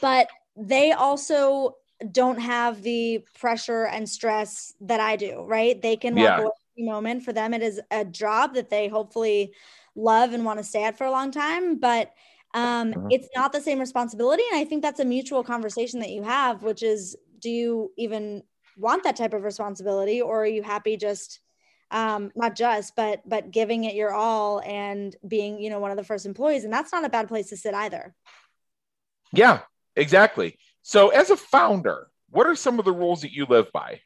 [0.00, 1.76] but they also
[2.10, 5.80] don't have the pressure and stress that I do, right?
[5.80, 6.40] They can walk yeah.
[6.40, 7.22] away moment.
[7.22, 9.52] For them, it is a job that they hopefully
[9.94, 11.78] love and want to stay at for a long time.
[11.78, 12.12] But
[12.54, 13.08] um, uh-huh.
[13.10, 14.42] it's not the same responsibility.
[14.50, 18.42] And I think that's a mutual conversation that you have, which is do you even
[18.76, 21.40] want that type of responsibility or are you happy just
[21.90, 25.96] um, not just but but giving it your all and being you know one of
[25.96, 28.14] the first employees and that's not a bad place to sit either
[29.32, 29.60] yeah
[29.96, 34.00] exactly so, as a founder, what are some of the rules that you live by?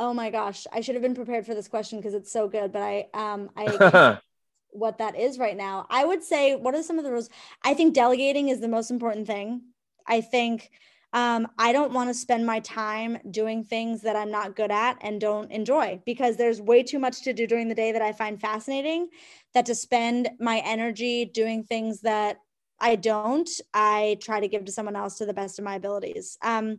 [0.00, 2.72] Oh my gosh, I should have been prepared for this question because it's so good,
[2.72, 4.20] but I um I
[4.70, 5.86] what that is right now.
[5.90, 7.30] I would say what are some of the rules?
[7.64, 9.62] I think delegating is the most important thing.
[10.06, 10.70] I think
[11.12, 14.98] um, I don't want to spend my time doing things that I'm not good at
[15.00, 18.12] and don't enjoy because there's way too much to do during the day that I
[18.12, 19.08] find fascinating.
[19.54, 22.40] That to spend my energy doing things that
[22.80, 23.48] I don't.
[23.74, 26.38] I try to give to someone else to the best of my abilities.
[26.42, 26.78] Um,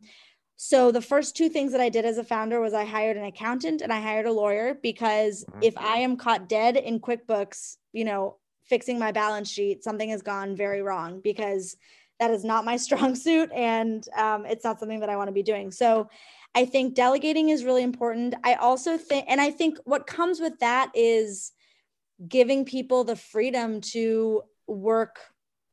[0.62, 3.24] so the first two things that I did as a founder was I hired an
[3.24, 5.60] accountant and I hired a lawyer because mm-hmm.
[5.64, 8.36] if I am caught dead in QuickBooks, you know,
[8.66, 11.78] fixing my balance sheet, something has gone very wrong because
[12.20, 15.34] that is not my strong suit and um, it's not something that I want to
[15.34, 15.72] be doing.
[15.72, 16.10] So
[16.54, 18.36] I think delegating is really important.
[18.44, 21.54] I also think, and I think what comes with that is
[22.28, 25.20] giving people the freedom to work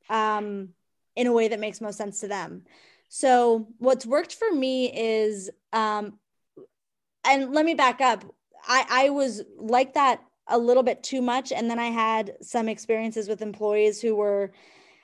[0.09, 0.71] um,
[1.14, 2.62] in a way that makes most sense to them.
[3.09, 6.19] So, what's worked for me is, um,
[7.25, 8.25] and let me back up.
[8.66, 11.53] I, I was like that a little bit too much.
[11.53, 14.53] And then I had some experiences with employees who were,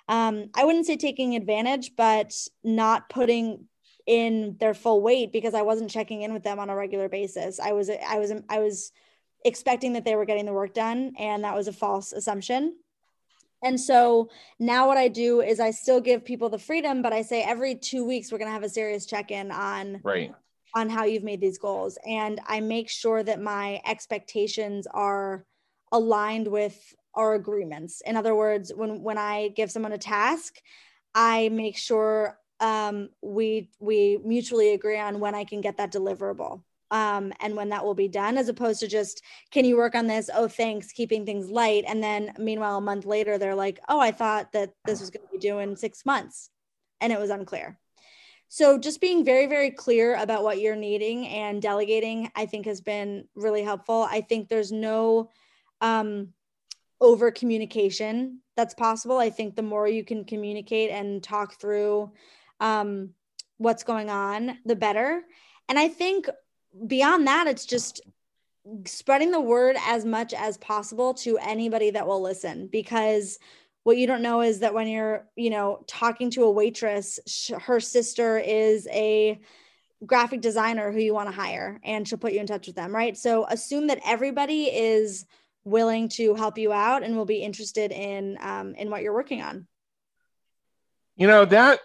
[0.09, 3.67] um, I wouldn't say taking advantage, but not putting
[4.07, 7.61] in their full weight because I wasn't checking in with them on a regular basis.
[7.61, 8.93] I was, I was, I was
[9.45, 11.12] expecting that they were getting the work done.
[11.19, 12.77] And that was a false assumption.
[13.62, 17.22] And so now what I do is I still give people the freedom, but I
[17.22, 20.33] say every two weeks we're going to have a serious check-in on right.
[20.75, 25.44] on how you've made these goals, and I make sure that my expectations are
[25.92, 28.03] aligned with our agreements.
[28.05, 30.57] In other words, when when I give someone a task,
[31.14, 36.62] I make sure um, we we mutually agree on when I can get that deliverable
[36.92, 40.07] um, and when that will be done, as opposed to just, can you work on
[40.07, 40.31] this?
[40.33, 41.85] Oh, thanks, keeping things light.
[41.88, 45.26] And then meanwhile, a month later, they're like, oh, I thought that this was going
[45.26, 46.50] to be due in six months.
[47.00, 47.78] And it was unclear.
[48.48, 52.83] So just being very, very clear about what you're needing and delegating, I think has
[52.83, 54.07] been really helpful.
[54.09, 55.31] I think there's no
[55.81, 56.28] um,
[57.01, 59.16] over communication that's possible.
[59.16, 62.12] I think the more you can communicate and talk through
[62.61, 63.14] um,
[63.57, 65.22] what's going on, the better.
[65.70, 66.28] And I think
[66.87, 68.01] beyond that, it's just
[68.87, 73.39] spreading the word as much as possible to anybody that will listen because
[73.83, 77.51] what you don't know is that when you're you know talking to a waitress sh-
[77.61, 79.41] her sister is a
[80.07, 82.95] graphic designer who you want to hire and she'll put you in touch with them
[82.95, 83.16] right?
[83.16, 85.27] So assume that everybody is
[85.64, 89.43] willing to help you out and will be interested in um, in what you're working
[89.43, 89.66] on.
[91.16, 91.81] You know, that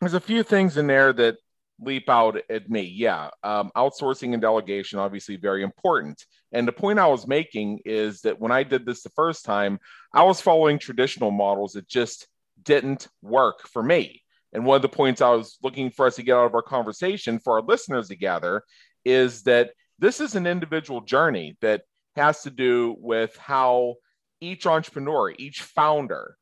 [0.00, 1.36] there's a few things in there that
[1.80, 2.82] leap out at me.
[2.82, 6.24] Yeah, um, outsourcing and delegation, obviously, very important.
[6.52, 9.78] And the point I was making is that when I did this the first time,
[10.12, 12.26] I was following traditional models that just
[12.62, 14.22] didn't work for me.
[14.52, 16.62] And one of the points I was looking for us to get out of our
[16.62, 18.62] conversation for our listeners to gather
[19.04, 21.82] is that this is an individual journey that
[22.16, 23.94] has to do with how
[24.40, 26.36] each entrepreneur, each founder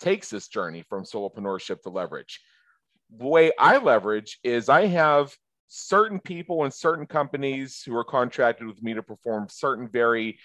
[0.00, 2.40] takes this journey from solopreneurship to leverage.
[3.16, 5.34] The way I leverage is I have
[5.68, 10.38] certain people and certain companies who are contracted with me to perform certain very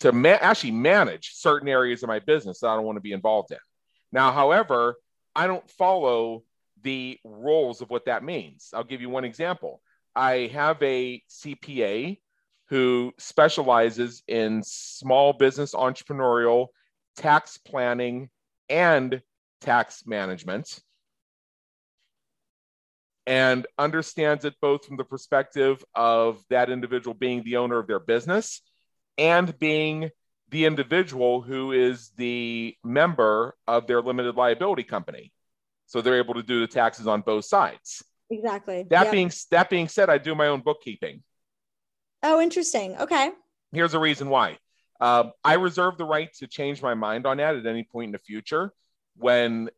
[0.00, 3.12] to ma- actually manage certain areas of my business that I don't want to be
[3.12, 3.58] involved in.
[4.12, 4.96] Now, however,
[5.34, 6.42] I don't follow
[6.82, 8.70] the roles of what that means.
[8.74, 9.80] I'll give you one example.
[10.14, 12.20] I have a CPA
[12.68, 16.68] who specializes in small business entrepreneurial
[17.16, 18.30] tax planning
[18.68, 19.20] and
[19.60, 20.80] tax management
[23.26, 28.00] and understands it both from the perspective of that individual being the owner of their
[28.00, 28.60] business
[29.16, 30.10] and being
[30.50, 35.32] the individual who is the member of their limited liability company.
[35.86, 38.04] So they're able to do the taxes on both sides.
[38.30, 38.84] Exactly.
[38.90, 39.12] That yep.
[39.12, 41.22] being that being said, I do my own bookkeeping.
[42.22, 42.96] Oh, interesting.
[42.96, 43.30] Okay.
[43.72, 44.58] Here's a reason why.
[45.00, 48.12] Uh, I reserve the right to change my mind on that at any point in
[48.12, 48.72] the future
[49.16, 49.68] when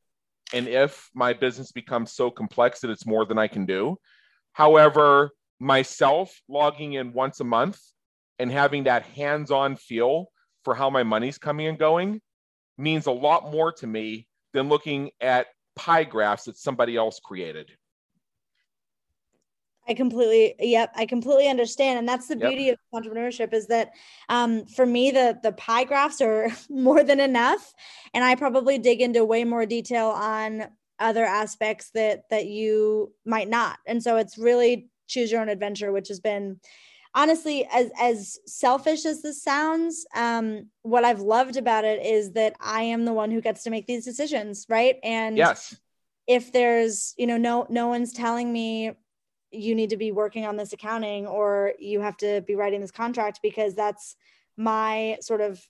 [0.52, 3.98] and if my business becomes so complex that it's more than I can do.
[4.52, 7.80] However, myself logging in once a month
[8.38, 10.26] and having that hands on feel
[10.64, 12.20] for how my money's coming and going
[12.78, 17.70] means a lot more to me than looking at pie graphs that somebody else created.
[19.88, 23.92] I completely, yep, I completely understand, and that's the beauty of entrepreneurship is that,
[24.28, 27.74] um, for me, the the pie graphs are more than enough,
[28.12, 30.68] and I probably dig into way more detail on
[30.98, 35.92] other aspects that that you might not, and so it's really choose your own adventure,
[35.92, 36.60] which has been
[37.14, 42.54] honestly as as selfish as this sounds um what i've loved about it is that
[42.60, 44.96] i am the one who gets to make these decisions right?
[45.02, 45.74] And yes.
[46.26, 48.92] if there's you know no no one's telling me
[49.50, 52.90] you need to be working on this accounting or you have to be writing this
[52.90, 54.16] contract because that's
[54.56, 55.64] my sort of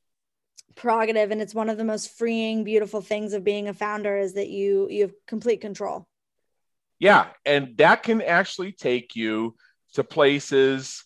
[0.75, 4.35] prerogative and it's one of the most freeing beautiful things of being a founder is
[4.35, 6.07] that you you have complete control.
[6.99, 9.57] Yeah and that can actually take you
[9.95, 11.05] to places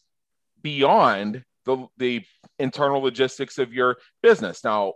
[0.63, 2.25] beyond the the
[2.59, 4.65] internal logistics of your business.
[4.65, 4.95] Now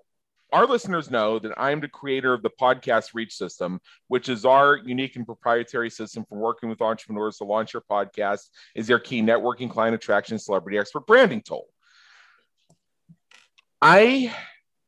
[0.54, 4.76] our listeners know that I'm the creator of the podcast Reach System, which is our
[4.76, 9.20] unique and proprietary system for working with entrepreneurs to launch your podcast, is their key
[9.20, 11.66] networking, client attraction, celebrity expert branding tool.
[13.82, 14.32] I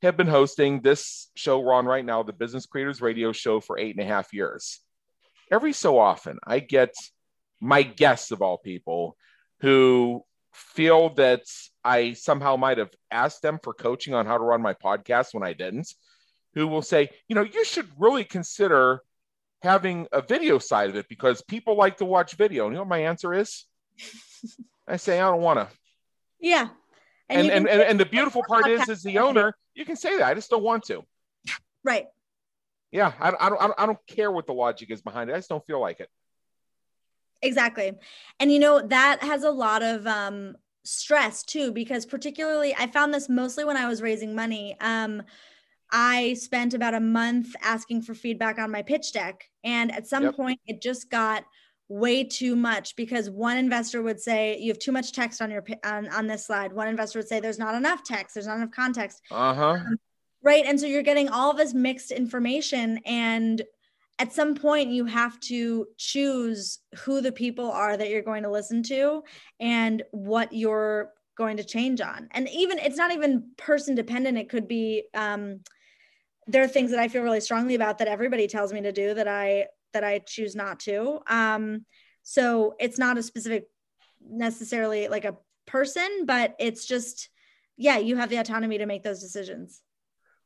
[0.02, 3.76] have been hosting this show we're on right now, the Business Creators Radio Show, for
[3.76, 4.78] eight and a half years.
[5.50, 6.94] Every so often, I get
[7.60, 9.16] my guests of all people
[9.62, 10.22] who
[10.54, 11.42] feel that
[11.87, 15.45] I somehow might have asked them for coaching on how to run my podcast when
[15.45, 15.95] I didn't,
[16.55, 19.03] who will say, you know, you should really consider
[19.62, 22.64] having a video side of it because people like to watch video.
[22.64, 23.66] And you know what my answer is?
[24.89, 25.68] I say, I don't want to.
[26.41, 26.68] Yeah.
[27.28, 30.18] And and, and, and, and, the beautiful part is, as the owner, you can say
[30.18, 30.26] that.
[30.26, 31.05] I just don't want to.
[31.84, 32.07] Right.
[32.91, 33.12] Yeah.
[33.20, 35.34] I, I, don't, I don't care what the logic is behind it.
[35.34, 36.09] I just don't feel like it.
[37.43, 37.93] Exactly.
[38.41, 40.57] And you know, that has a lot of um
[40.87, 44.76] stress too because particularly I found this mostly when I was raising money.
[44.80, 45.22] Um
[45.91, 50.24] I spent about a month asking for feedback on my pitch deck and at some
[50.24, 50.37] yep.
[50.37, 51.45] point it just got
[51.89, 55.64] way too much because one investor would say you have too much text on your
[55.84, 58.72] on, on this slide one investor would say there's not enough text there's not enough
[58.72, 59.97] context uh-huh um,
[60.43, 63.62] right and so you're getting all this mixed information and
[64.18, 68.50] at some point you have to choose who the people are that you're going to
[68.50, 69.22] listen to
[69.60, 72.28] and what you're going to change on.
[72.30, 74.38] And even it's not even person dependent.
[74.38, 75.60] It could be um,
[76.46, 79.14] there are things that i feel really strongly about that everybody tells me to do
[79.14, 81.20] that i that i choose not to.
[81.28, 81.84] Um,
[82.22, 83.68] so it's not a specific
[84.28, 85.36] necessarily like a
[85.66, 87.28] person but it's just
[87.76, 89.82] yeah you have the autonomy to make those decisions.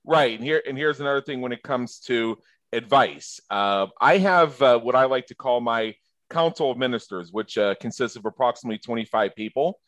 [0.05, 0.35] Right.
[0.35, 2.39] And here and here's another thing when it comes to
[2.73, 3.41] advice.
[3.51, 5.95] Uh, I have uh, what I like to call my
[6.29, 9.81] council of ministers, which uh, consists of approximately 25 people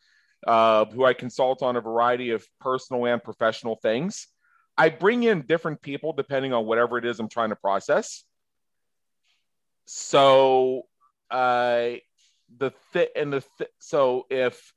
[0.45, 4.27] uh, who I consult on a variety of personal and professional things.
[4.77, 8.23] I bring in different people depending on whatever it is I'm trying to process.
[9.85, 10.83] So,
[12.57, 14.73] the th- and the th- so if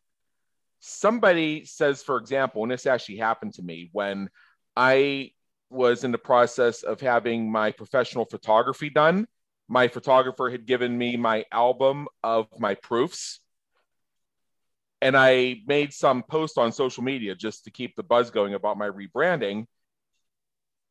[0.80, 4.30] somebody says, for example, and this actually happened to me when
[4.76, 5.32] I
[5.70, 9.26] was in the process of having my professional photography done.
[9.68, 13.40] My photographer had given me my album of my proofs.
[15.02, 18.78] And I made some post on social media just to keep the buzz going about
[18.78, 19.66] my rebranding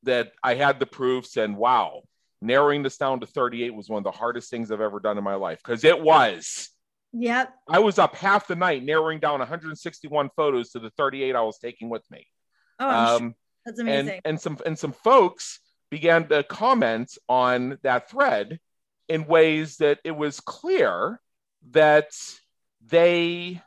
[0.04, 2.04] that I had the proofs and wow,
[2.42, 5.24] narrowing this down to 38 was one of the hardest things I've ever done in
[5.24, 6.70] my life because it was.
[7.14, 7.54] Yep.
[7.68, 11.58] I was up half the night narrowing down 161 photos to the 38 I was
[11.58, 12.28] taking with me.
[12.80, 13.36] Oh, um.
[13.66, 14.10] That's amazing.
[14.10, 15.60] And, and some and some folks
[15.90, 18.60] began to comment on that thread
[19.08, 21.20] in ways that it was clear
[21.72, 22.12] that
[22.86, 23.62] they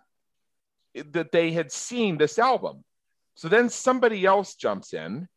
[0.95, 2.85] that they had seen this album.
[3.35, 5.29] So then somebody else jumps in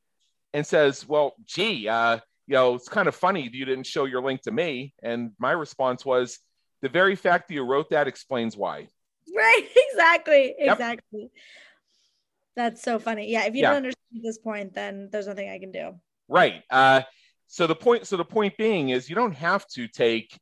[0.53, 4.21] and says, "Well, gee, uh, you know, it's kind of funny you didn't show your
[4.21, 6.39] link to me." And my response was,
[6.81, 8.87] "The very fact that you wrote that explains why."
[9.33, 9.67] Right.
[9.91, 10.55] Exactly.
[10.59, 10.73] Yep.
[10.73, 11.31] Exactly.
[12.55, 13.29] That's so funny.
[13.29, 13.45] Yeah.
[13.45, 13.69] If you yeah.
[13.69, 15.95] don't understand this point, then there's nothing I can do.
[16.27, 16.63] Right.
[16.69, 17.01] Uh,
[17.47, 18.07] so the point.
[18.07, 20.37] So the point being is, you don't have to take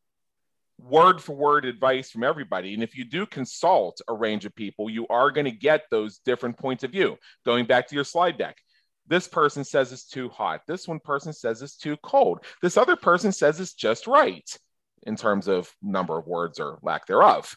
[0.80, 2.74] word for word advice from everybody.
[2.74, 6.20] And if you do consult a range of people, you are going to get those
[6.20, 7.18] different points of view.
[7.46, 8.58] Going back to your slide deck,
[9.08, 10.62] this person says it's too hot.
[10.68, 12.46] This one person says it's too cold.
[12.62, 14.50] This other person says it's just right
[15.04, 17.56] in terms of number of words or lack thereof.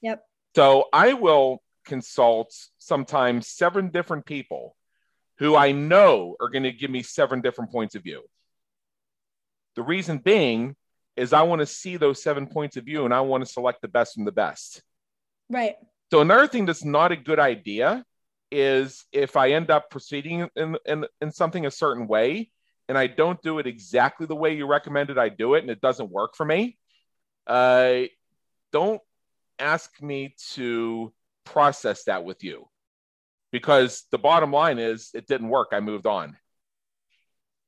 [0.00, 0.22] Yep.
[0.56, 4.76] So I will consult sometimes seven different people
[5.38, 8.22] who I know are going to give me seven different points of view.
[9.76, 10.76] The reason being
[11.16, 13.82] is I want to see those seven points of view and I want to select
[13.82, 14.82] the best from the best.
[15.48, 15.76] Right.
[16.10, 18.04] So another thing that's not a good idea
[18.50, 22.50] is if I end up proceeding in, in, in something a certain way
[22.88, 25.80] and I don't do it exactly the way you recommended I do it and it
[25.80, 26.78] doesn't work for me,
[27.46, 28.02] uh,
[28.72, 29.00] don't
[29.58, 31.12] ask me to
[31.44, 32.68] process that with you
[33.52, 35.68] because the bottom line is it didn't work.
[35.72, 36.36] I moved on.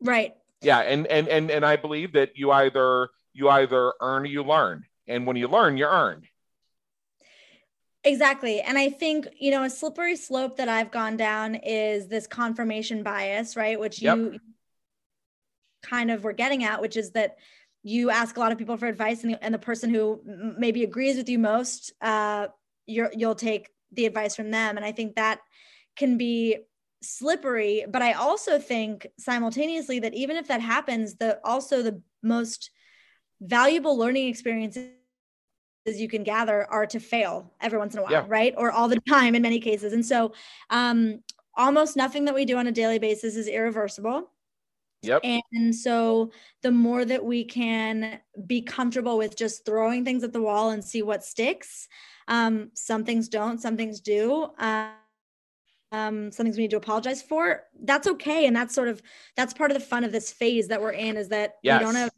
[0.00, 0.34] Right.
[0.60, 0.80] Yeah.
[0.80, 4.84] And, and, and, and I believe that you either, you either earn or you learn.
[5.06, 6.24] And when you learn, you earn.
[8.02, 8.60] Exactly.
[8.60, 13.02] And I think, you know, a slippery slope that I've gone down is this confirmation
[13.02, 13.78] bias, right?
[13.78, 14.16] Which yep.
[14.16, 14.38] you
[15.82, 17.36] kind of were getting at, which is that
[17.82, 20.20] you ask a lot of people for advice and the, and the person who
[20.58, 22.48] maybe agrees with you most, uh,
[22.86, 24.76] you you'll take the advice from them.
[24.76, 25.40] And I think that
[25.96, 26.58] can be
[27.02, 27.84] slippery.
[27.88, 32.70] But I also think simultaneously that even if that happens, the also the most
[33.40, 34.90] valuable learning experiences
[35.86, 38.24] you can gather are to fail every once in a while, yeah.
[38.26, 38.54] right?
[38.56, 39.92] Or all the time in many cases.
[39.92, 40.32] And so
[40.70, 41.20] um,
[41.56, 44.30] almost nothing that we do on a daily basis is irreversible.
[45.02, 45.22] Yep.
[45.24, 46.32] And so
[46.62, 50.84] the more that we can be comfortable with just throwing things at the wall and
[50.84, 51.86] see what sticks,
[52.28, 54.48] um, some things don't, some things do.
[54.58, 54.90] Um,
[55.92, 57.62] um, some things we need to apologize for.
[57.80, 58.46] That's okay.
[58.46, 59.00] And that's sort of
[59.36, 61.78] that's part of the fun of this phase that we're in is that yes.
[61.78, 62.10] we don't have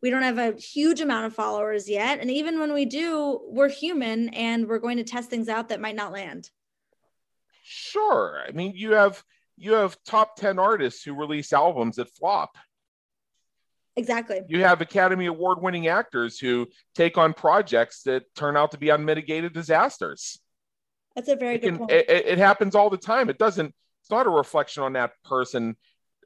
[0.00, 2.20] we don't have a huge amount of followers yet.
[2.20, 5.80] And even when we do, we're human and we're going to test things out that
[5.80, 6.50] might not land.
[7.64, 8.40] Sure.
[8.46, 9.22] I mean, you have
[9.58, 12.56] you have top 10 artists who release albums that flop.
[13.96, 14.40] Exactly.
[14.48, 18.90] You have Academy Award winning actors who take on projects that turn out to be
[18.90, 20.38] unmitigated disasters.
[21.16, 21.90] That's a very it good can, point.
[21.90, 23.28] It, it happens all the time.
[23.28, 25.76] It doesn't, it's not a reflection on that person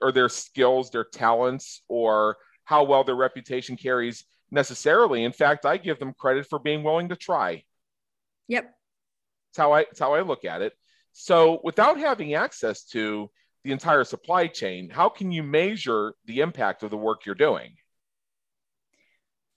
[0.02, 5.24] or their skills, their talents, or how well their reputation carries necessarily.
[5.24, 7.64] In fact, I give them credit for being willing to try.
[8.48, 8.64] Yep.
[8.64, 10.74] That's how I, that's how I look at it.
[11.12, 13.30] So without having access to
[13.64, 17.76] the entire supply chain, how can you measure the impact of the work you're doing?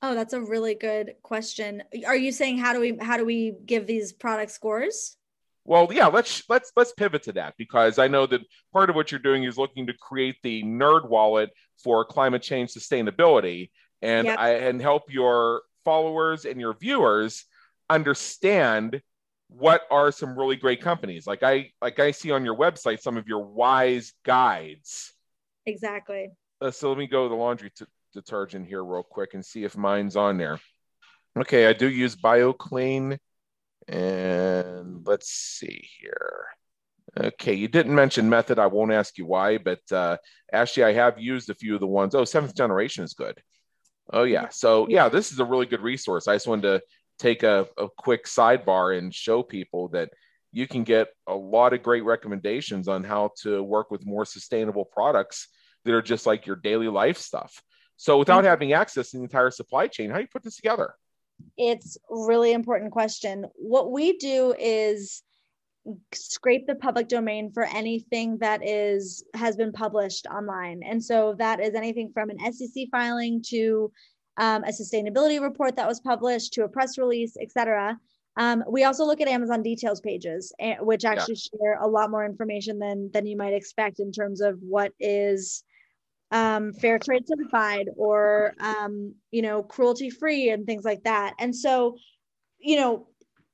[0.01, 1.81] Oh, that's a really good question.
[2.05, 5.17] Are you saying how do we how do we give these product scores?
[5.63, 8.41] Well, yeah, let's let's let's pivot to that because I know that
[8.71, 11.47] part of what you're doing is looking to create the NerdWallet
[11.83, 14.37] for climate change sustainability and yep.
[14.37, 17.45] I, and help your followers and your viewers
[17.89, 19.01] understand
[19.57, 21.25] what are some really great companies?
[21.25, 25.13] Like i like i see on your website some of your wise guides.
[25.65, 26.29] Exactly.
[26.61, 29.63] Uh, so let me go to the laundry t- detergent here real quick and see
[29.63, 30.59] if mine's on there.
[31.37, 33.17] Okay i do use Biokleen
[33.87, 36.45] and let's see here.
[37.17, 38.59] Okay you didn't mention method.
[38.59, 40.17] I won't ask you why but uh,
[40.51, 42.13] actually i have used a few of the ones.
[42.13, 43.41] Oh seventh generation is good.
[44.11, 44.49] Oh yeah.
[44.49, 46.27] So yeah this is a really good resource.
[46.27, 46.81] I just wanted to
[47.19, 50.09] take a, a quick sidebar and show people that
[50.51, 54.85] you can get a lot of great recommendations on how to work with more sustainable
[54.85, 55.49] products
[55.83, 57.61] that are just like your daily life stuff.
[57.97, 58.47] So without mm-hmm.
[58.47, 60.95] having access to the entire supply chain, how do you put this together?
[61.57, 63.45] It's really important question.
[63.55, 65.21] What we do is
[66.13, 71.59] scrape the public domain for anything that is has been published online and so that
[71.59, 73.91] is anything from an sec filing to
[74.37, 77.97] um, a sustainability report that was published to a press release etc
[78.37, 81.59] um, we also look at amazon details pages eh, which actually yeah.
[81.59, 85.63] share a lot more information than than you might expect in terms of what is
[86.31, 91.55] um, fair trade certified or um, you know cruelty free and things like that and
[91.55, 91.95] so
[92.59, 93.07] you know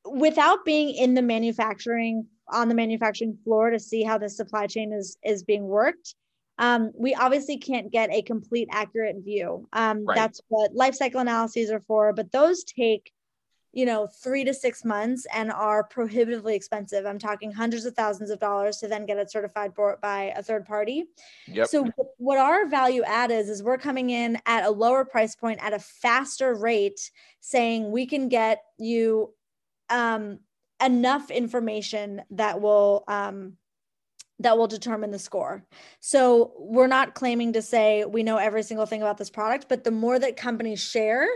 [0.06, 4.94] without being in the manufacturing on the manufacturing floor to see how the supply chain
[4.94, 6.16] is is being worked
[6.62, 10.16] um, we obviously can't get a complete accurate view um, right.
[10.16, 13.12] that's what life cycle analyses are for but those take
[13.74, 18.30] you know three to six months and are prohibitively expensive i'm talking hundreds of thousands
[18.30, 21.06] of dollars to then get it certified by a third party
[21.48, 21.68] yep.
[21.68, 25.60] so what our value add is is we're coming in at a lower price point
[25.64, 29.34] at a faster rate saying we can get you
[29.90, 30.40] um,
[30.84, 33.54] enough information that will um,
[34.44, 35.64] that will determine the score.
[36.00, 39.84] So we're not claiming to say we know every single thing about this product, but
[39.84, 41.28] the more that companies share,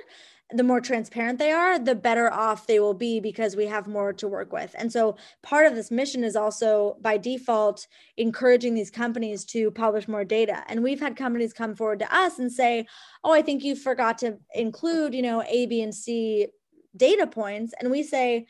[0.51, 4.13] the more transparent they are, the better off they will be because we have more
[4.13, 4.75] to work with.
[4.77, 10.07] And so part of this mission is also by default encouraging these companies to publish
[10.07, 10.63] more data.
[10.67, 12.85] And we've had companies come forward to us and say,
[13.23, 16.49] "Oh, I think you forgot to include, you know, A, B, and C
[16.95, 18.45] data points and we say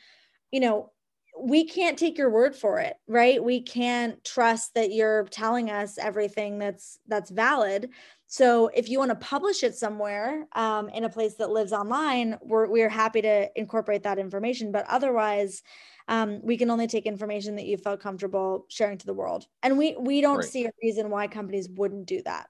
[0.50, 0.90] you know
[1.38, 3.42] we can't take your word for it right?
[3.42, 7.90] We can't trust that you're telling us everything that's that's valid.
[8.28, 12.36] So if you want to publish it somewhere um, in a place that lives online
[12.42, 14.72] we're, we're happy to incorporate that information.
[14.72, 15.62] But otherwise
[16.08, 19.46] um, we can only take information that you felt comfortable sharing to the world.
[19.62, 20.44] And we we don't right.
[20.44, 22.48] see a reason why companies wouldn't do that.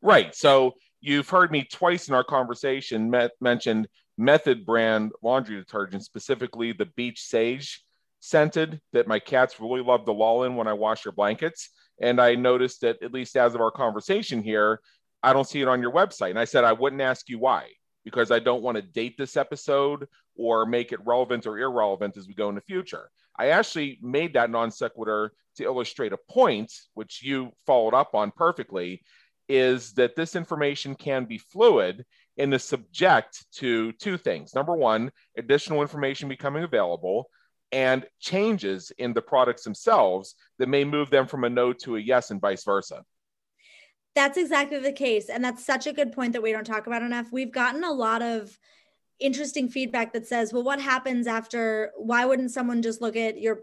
[0.00, 0.34] Right.
[0.34, 6.72] So you've heard me twice in our conversation met, mentioned method brand laundry detergent, specifically
[6.72, 7.84] the beach sage
[8.20, 11.70] scented that my cats really love to lull in when I wash their blankets.
[12.00, 14.80] And I noticed that, at least as of our conversation here,
[15.22, 16.30] I don't see it on your website.
[16.30, 17.68] And I said, I wouldn't ask you why,
[18.04, 20.06] because I don't want to date this episode
[20.36, 23.10] or make it relevant or irrelevant as we go in the future.
[23.36, 28.30] I actually made that non sequitur to illustrate a point, which you followed up on
[28.30, 29.02] perfectly,
[29.48, 32.04] is that this information can be fluid
[32.36, 34.54] and is subject to two things.
[34.54, 37.28] Number one, additional information becoming available
[37.72, 42.00] and changes in the products themselves that may move them from a no to a
[42.00, 43.04] yes and vice versa.
[44.14, 45.28] That's exactly the case.
[45.28, 47.28] And that's such a good point that we don't talk about enough.
[47.30, 48.58] We've gotten a lot of
[49.20, 51.92] interesting feedback that says, well, what happens after?
[51.96, 53.60] Why wouldn't someone just look at your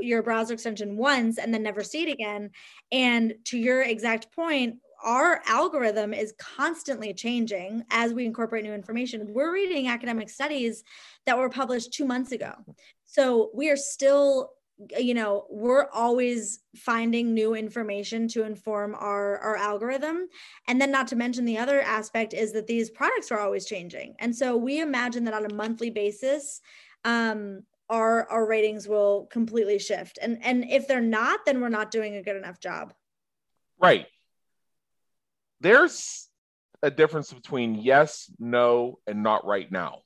[0.00, 2.50] your browser extension once and then never see it again?
[2.90, 9.32] And to your exact point, our algorithm is constantly changing as we incorporate new information.
[9.32, 10.84] We're reading academic studies
[11.26, 12.52] that were published two months ago.
[13.12, 14.52] So we are still,
[14.98, 20.28] you know, we're always finding new information to inform our, our algorithm.
[20.66, 24.14] And then, not to mention, the other aspect is that these products are always changing.
[24.18, 26.60] And so we imagine that on a monthly basis,
[27.04, 30.18] um, our, our ratings will completely shift.
[30.20, 32.94] And, and if they're not, then we're not doing a good enough job.
[33.78, 34.06] Right
[35.62, 36.28] there's
[36.82, 40.01] a difference between yes, no, and not right now.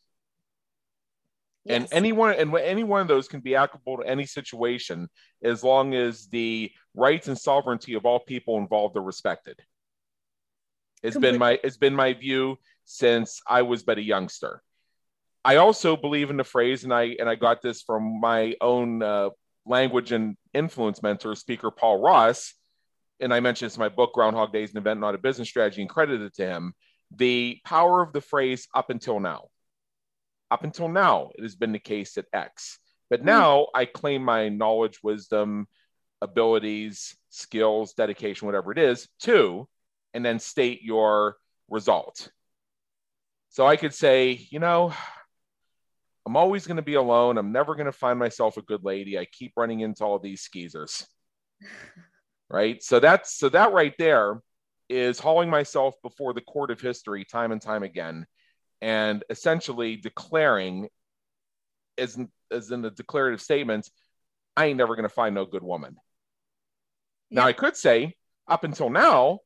[1.66, 1.82] Yes.
[1.82, 5.08] And anyone and any one of those can be applicable to any situation
[5.42, 9.58] as long as the rights and sovereignty of all people involved are respected.
[11.02, 11.32] It's Completely.
[11.32, 14.62] been my it's been my view since I was but a youngster.
[15.44, 19.02] I also believe in the phrase, and I and I got this from my own
[19.02, 19.30] uh,
[19.64, 22.54] language and influence mentor, speaker Paul Ross,
[23.20, 25.82] and I mentioned this in my book, Groundhog Days: an event, not a business strategy,
[25.82, 26.74] and credited to him
[27.14, 29.48] the power of the phrase up until now.
[30.50, 32.78] Up until now, it has been the case at X.
[33.10, 33.26] But hmm.
[33.26, 33.66] now mm.
[33.74, 35.66] I claim my knowledge, wisdom,
[36.22, 39.68] abilities, skills, dedication, whatever it is, to,
[40.14, 41.36] and then state your
[41.68, 42.30] result.
[43.50, 44.92] So I could say, you know,
[46.26, 47.38] I'm always going to be alone.
[47.38, 49.18] I'm never going to find myself a good lady.
[49.18, 51.06] I keep running into all these skeezers.
[52.50, 52.82] right?
[52.82, 54.40] So that's so that right there
[54.88, 58.26] is hauling myself before the court of history time and time again,
[58.80, 60.88] and essentially declaring,
[61.98, 63.90] as in, as in the declarative statements,
[64.56, 65.96] I ain't never going to find no good woman.
[67.30, 67.40] Yeah.
[67.40, 68.14] Now I could say
[68.48, 69.40] up until now,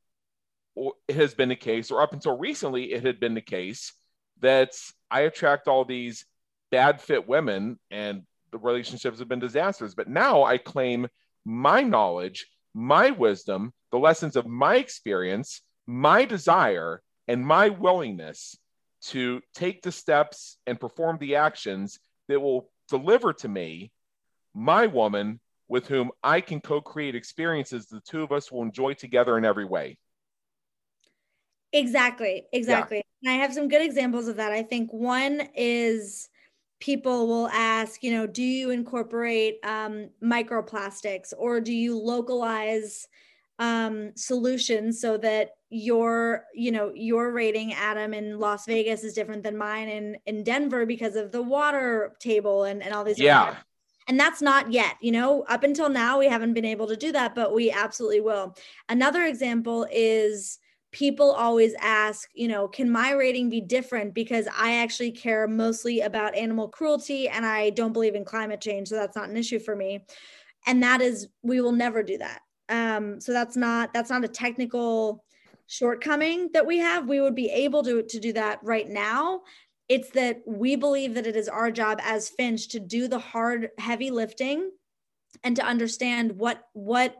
[1.07, 3.93] it has been the case, or up until recently, it had been the case
[4.39, 4.73] that
[5.09, 6.25] I attract all these
[6.71, 9.95] bad fit women and the relationships have been disasters.
[9.95, 11.07] But now I claim
[11.45, 18.57] my knowledge my wisdom, the lessons of my experience, my desire, and my willingness
[19.01, 23.91] to take the steps and perform the actions that will deliver to me
[24.53, 28.93] my woman with whom I can co create experiences the two of us will enjoy
[28.93, 29.97] together in every way.
[31.73, 32.43] Exactly.
[32.51, 32.97] Exactly.
[32.97, 33.31] Yeah.
[33.31, 34.51] And I have some good examples of that.
[34.51, 36.29] I think one is
[36.81, 43.07] people will ask, you know, do you incorporate um, microplastics or do you localize
[43.61, 49.43] um, solutions so that your, you know, your rating, Adam, in Las Vegas is different
[49.43, 53.19] than mine in in Denver because of the water table and and all these.
[53.19, 53.55] Yeah.
[54.07, 57.11] And that's not yet, you know, up until now, we haven't been able to do
[57.11, 58.57] that, but we absolutely will.
[58.89, 60.57] Another example is
[60.91, 66.01] people always ask, you know, can my rating be different because I actually care mostly
[66.01, 68.87] about animal cruelty and I don't believe in climate change.
[68.89, 70.03] So that's not an issue for me.
[70.65, 72.41] And that is, we will never do that.
[72.71, 75.23] Um, so that's not, that's not a technical
[75.67, 77.07] shortcoming that we have.
[77.07, 79.41] We would be able to, to do that right now.
[79.87, 83.69] It's that we believe that it is our job as Finch to do the hard,
[83.77, 84.71] heavy lifting
[85.43, 87.15] and to understand what, what,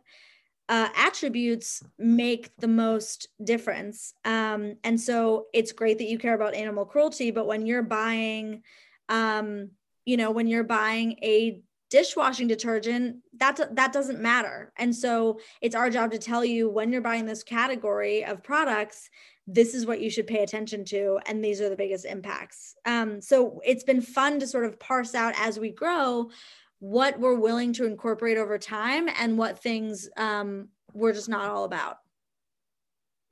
[0.70, 4.14] uh, attributes make the most difference.
[4.24, 8.64] Um, and so it's great that you care about animal cruelty, but when you're buying,
[9.10, 9.72] um,
[10.06, 11.62] you know, when you're buying a
[11.92, 14.74] dishwashing detergent, that that doesn't matter.
[14.78, 19.10] And so it's our job to tell you when you're buying this category of products,
[19.46, 22.76] this is what you should pay attention to, and these are the biggest impacts.
[22.86, 26.32] Um, so it's been fun to sort of parse out as we grow
[26.80, 31.66] what we're willing to incorporate over time and what things um, we're just not all
[31.66, 31.98] about.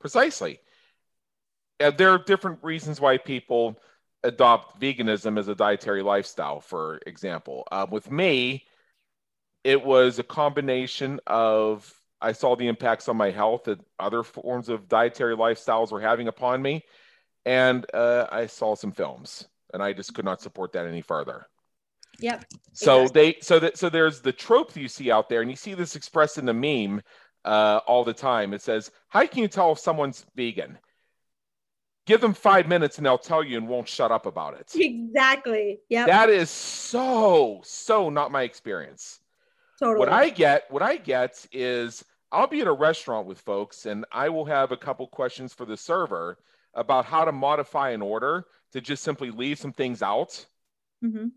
[0.00, 0.60] Precisely.
[1.78, 3.80] There are different reasons why people
[4.22, 7.66] adopt veganism as a dietary lifestyle, for example.
[7.70, 8.64] Uh, with me,
[9.64, 14.68] it was a combination of I saw the impacts on my health that other forms
[14.68, 16.84] of dietary lifestyles were having upon me,
[17.46, 21.46] and uh, I saw some films, and I just could not support that any further.
[22.18, 22.44] Yep.
[22.74, 23.32] So exactly.
[23.32, 25.96] they so that so there's the trope you see out there, and you see this
[25.96, 27.02] expressed in the meme
[27.44, 28.52] uh, all the time.
[28.52, 30.78] It says, "How can you tell if someone's vegan?"
[32.10, 34.72] Give them five minutes, and they'll tell you, and won't shut up about it.
[34.74, 35.78] Exactly.
[35.88, 36.06] Yeah.
[36.06, 39.20] That is so so not my experience.
[39.78, 40.00] Totally.
[40.00, 44.04] What I get, what I get is I'll be at a restaurant with folks, and
[44.10, 46.38] I will have a couple questions for the server
[46.74, 50.44] about how to modify an order to just simply leave some things out.
[51.04, 51.28] Mm-hmm.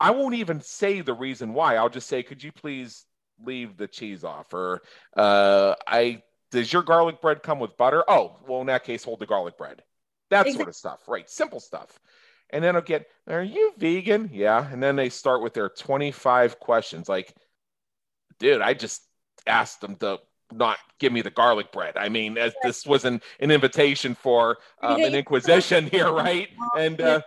[0.00, 1.76] I won't even say the reason why.
[1.76, 3.04] I'll just say, could you please
[3.44, 4.54] leave the cheese off?
[4.54, 4.80] Or
[5.14, 8.04] uh, I does your garlic bread come with butter?
[8.08, 9.82] Oh, well, in that case, hold the garlic bread.
[10.30, 10.52] That exactly.
[10.58, 11.28] sort of stuff, right?
[11.28, 11.98] Simple stuff.
[12.50, 14.30] And then I'll get, are you vegan?
[14.32, 14.66] Yeah.
[14.70, 17.08] And then they start with their 25 questions.
[17.08, 17.34] Like,
[18.38, 19.02] dude, I just
[19.46, 20.20] asked them to
[20.52, 21.96] not give me the garlic bread.
[21.96, 26.48] I mean, as this was an, an invitation for um, an inquisition here, right?
[26.76, 27.22] And uh,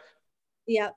[0.65, 0.89] yeah,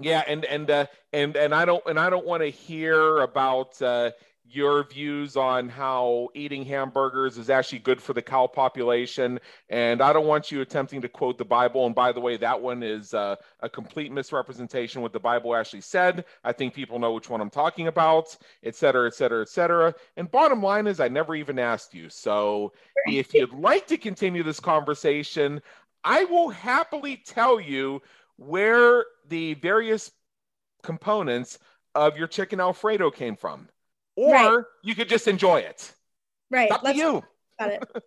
[0.00, 3.80] yeah, and and uh, and and I don't and I don't want to hear about
[3.82, 4.10] uh,
[4.46, 9.40] your views on how eating hamburgers is actually good for the cow population,
[9.70, 11.86] and I don't want you attempting to quote the Bible.
[11.86, 15.56] And by the way, that one is uh, a complete misrepresentation of what the Bible
[15.56, 16.26] actually said.
[16.44, 19.94] I think people know which one I'm talking about, et cetera, et cetera, et cetera.
[20.16, 22.10] And bottom line is, I never even asked you.
[22.10, 22.74] So
[23.06, 25.62] if you'd like to continue this conversation,
[26.04, 28.02] I will happily tell you
[28.36, 30.12] where the various
[30.82, 31.58] components
[31.94, 33.68] of your chicken alfredo came from
[34.16, 34.64] or right.
[34.82, 35.92] you could just enjoy it.
[36.50, 36.70] Right.
[36.70, 37.22] Up to you.
[37.58, 37.84] got it.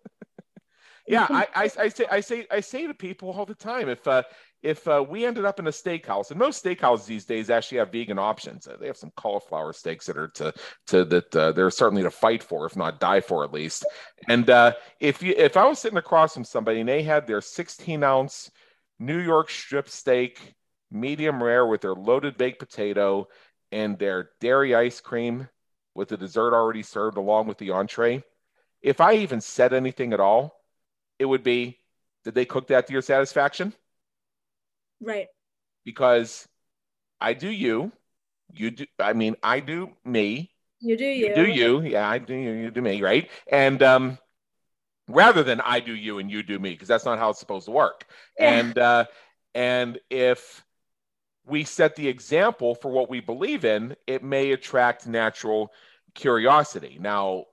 [1.10, 4.06] Yeah I, I, I, say i say i say to people all the time if
[4.10, 4.24] uh
[4.64, 7.92] if uh, we ended up in a steakhouse and most steakhouses these days actually have
[7.92, 8.68] vegan options.
[8.68, 10.54] Uh, they have some cauliflower steaks that are to
[10.88, 13.86] to that uh, they're certainly to fight for if not die for at least.
[14.28, 17.42] And uh, if you if i was sitting across from somebody and they had their
[17.42, 18.52] 16 ounce
[19.00, 20.56] New York strip steak,
[20.90, 23.28] medium rare with their loaded baked potato
[23.72, 25.48] and their dairy ice cream
[25.98, 28.24] with the dessert already served along with the entree.
[28.84, 30.62] If I even said anything at all,
[31.18, 31.80] it would be,
[32.24, 33.74] did they cook that to your satisfaction?
[35.02, 35.28] Right.
[35.84, 36.48] Because
[37.20, 37.92] I do you,
[38.54, 40.52] you do, I mean, I do me.
[40.80, 41.30] You do you.
[41.30, 41.82] you do you.
[41.82, 43.28] Yeah, I do you, you do me, right?
[43.52, 44.20] And um,
[45.08, 47.66] rather than I do you and you do me, because that's not how it's supposed
[47.66, 48.06] to work.
[48.38, 48.54] Yeah.
[48.54, 49.06] And uh,
[49.56, 50.64] and if
[51.48, 55.72] we set the example for what we believe in, it may attract natural
[56.14, 56.98] curiosity.
[57.00, 57.46] Now,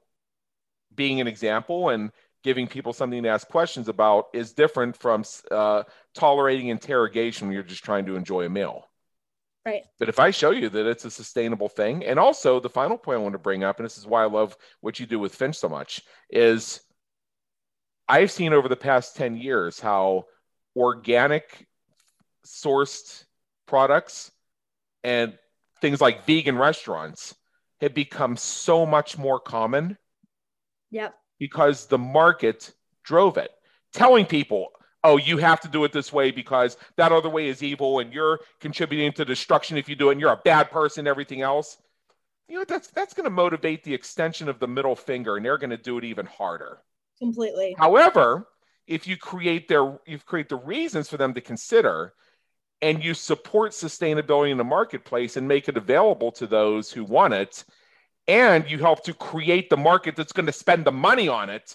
[0.94, 2.10] being an example and
[2.42, 5.84] giving people something to ask questions about is different from uh,
[6.14, 8.88] tolerating interrogation when you're just trying to enjoy a meal.
[9.64, 9.84] Right.
[9.98, 13.18] But if I show you that it's a sustainable thing, and also the final point
[13.18, 15.34] I want to bring up, and this is why I love what you do with
[15.34, 16.80] Finch so much, is
[18.06, 20.26] I've seen over the past 10 years how
[20.76, 21.66] organic
[22.44, 23.24] sourced
[23.66, 24.30] products
[25.02, 25.36] and
[25.80, 27.34] things like vegan restaurants
[27.80, 29.98] have become so much more common.
[30.90, 31.14] Yep.
[31.38, 33.50] Because the market drove it,
[33.92, 34.68] telling people,
[35.02, 38.12] oh, you have to do it this way because that other way is evil and
[38.12, 41.76] you're contributing to destruction if you do it and you're a bad person, everything else.
[42.48, 45.58] You know, that's that's going to motivate the extension of the middle finger and they're
[45.58, 46.78] going to do it even harder.
[47.18, 47.74] Completely.
[47.78, 48.48] However,
[48.86, 52.12] if you create their you create the reasons for them to consider
[52.84, 57.32] and you support sustainability in the marketplace and make it available to those who want
[57.32, 57.64] it
[58.28, 61.74] and you help to create the market that's going to spend the money on it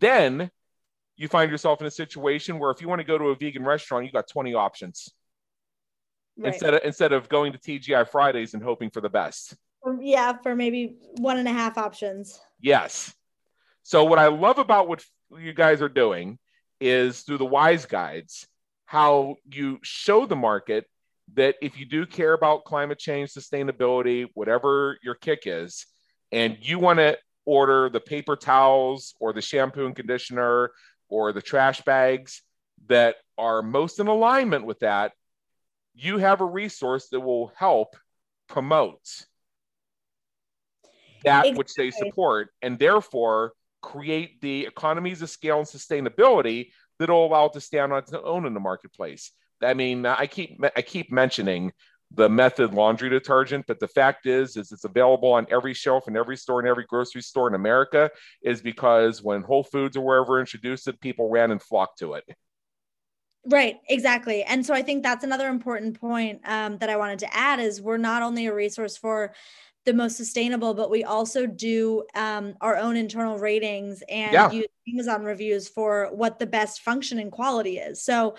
[0.00, 0.50] then
[1.16, 3.64] you find yourself in a situation where if you want to go to a vegan
[3.64, 5.08] restaurant you got 20 options.
[6.36, 6.52] Right.
[6.52, 9.54] instead of instead of going to TGI Fridays and hoping for the best.
[9.86, 12.40] Um, yeah for maybe one and a half options.
[12.60, 13.14] Yes.
[13.84, 15.04] So what I love about what
[15.38, 16.40] you guys are doing
[16.80, 18.48] is through the wise guides
[18.86, 20.86] how you show the market
[21.34, 25.86] that if you do care about climate change, sustainability, whatever your kick is,
[26.32, 27.16] and you want to
[27.46, 30.70] order the paper towels or the shampoo and conditioner
[31.08, 32.42] or the trash bags
[32.88, 35.12] that are most in alignment with that,
[35.94, 37.96] you have a resource that will help
[38.48, 39.00] promote
[41.24, 41.54] that exactly.
[41.54, 47.52] which they support and therefore create the economies of scale and sustainability that'll allow it
[47.54, 49.32] to stand on its own in the marketplace.
[49.62, 51.72] I mean, I keep I keep mentioning
[52.10, 56.16] the method laundry detergent, but the fact is, is it's available on every shelf in
[56.16, 58.10] every store in every grocery store in America.
[58.42, 62.24] Is because when Whole Foods or wherever introduced it, people ran and flocked to it.
[63.46, 64.42] Right, exactly.
[64.42, 67.82] And so I think that's another important point um, that I wanted to add is
[67.82, 69.34] we're not only a resource for
[69.84, 74.50] the most sustainable, but we also do um, our own internal ratings and yeah.
[74.50, 78.02] use Amazon reviews for what the best function and quality is.
[78.02, 78.36] So,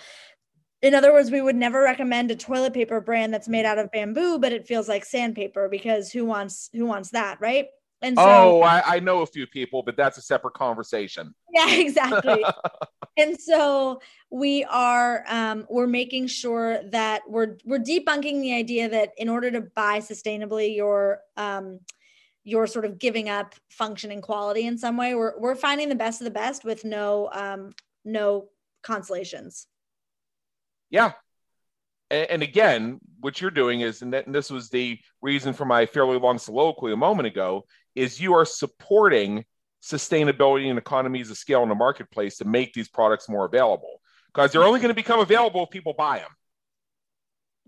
[0.82, 3.90] in other words, we would never recommend a toilet paper brand that's made out of
[3.90, 7.66] bamboo, but it feels like sandpaper because who wants who wants that, right?
[8.06, 11.34] And so, oh, I, I know a few people, but that's a separate conversation.
[11.52, 12.44] Yeah, exactly.
[13.16, 14.00] and so
[14.30, 19.50] we are um, we're making sure that we're we're debunking the idea that in order
[19.50, 21.80] to buy sustainably, you're um,
[22.44, 25.14] you're sort of giving up function and quality in some way.
[25.14, 27.72] We're we're finding the best of the best with no um,
[28.04, 28.48] no
[28.82, 29.66] consolations.
[30.90, 31.12] Yeah,
[32.10, 36.18] and, and again, what you're doing is, and this was the reason for my fairly
[36.18, 37.64] long soliloquy a moment ago,
[37.96, 39.44] is you are supporting
[39.82, 44.00] sustainability and economies of scale in the marketplace to make these products more available
[44.32, 46.30] because they're only going to become available if people buy them.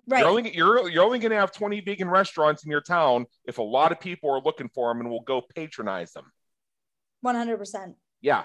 [0.07, 0.21] Right.
[0.21, 3.59] You're only, you're, you're only going to have 20 vegan restaurants in your town if
[3.59, 6.33] a lot of people are looking for them and will go patronize them.
[7.25, 7.95] 100%.
[8.21, 8.45] Yeah.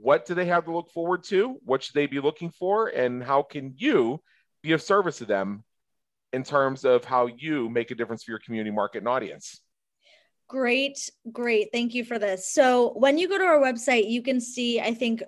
[0.00, 1.58] what do they have to look forward to?
[1.64, 2.88] What should they be looking for?
[2.88, 4.22] And how can you
[4.62, 5.64] be of service to them
[6.32, 9.60] in terms of how you make a difference for your community market and audience?
[10.48, 11.70] Great, great.
[11.72, 12.48] Thank you for this.
[12.48, 15.24] So, when you go to our website, you can see, I think,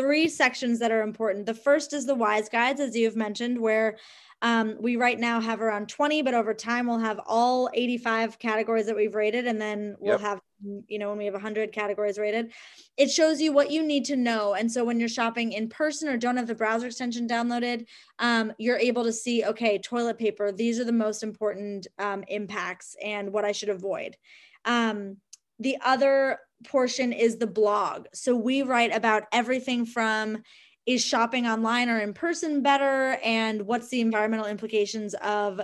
[0.00, 1.46] three sections that are important.
[1.46, 3.98] The first is the WISE guides, as you've mentioned, where
[4.42, 8.86] um, we right now have around 20, but over time we'll have all 85 categories
[8.86, 10.20] that we've rated, and then we'll yep.
[10.20, 10.40] have,
[10.88, 12.50] you know, when we have 100 categories rated,
[12.96, 14.54] it shows you what you need to know.
[14.54, 17.86] And so when you're shopping in person or don't have the browser extension downloaded,
[18.18, 22.96] um, you're able to see, okay, toilet paper, these are the most important um, impacts
[23.04, 24.16] and what I should avoid.
[24.64, 25.18] Um,
[25.58, 28.06] the other portion is the blog.
[28.12, 30.42] So we write about everything from
[30.86, 33.18] is shopping online or in person better?
[33.22, 35.60] And what's the environmental implications of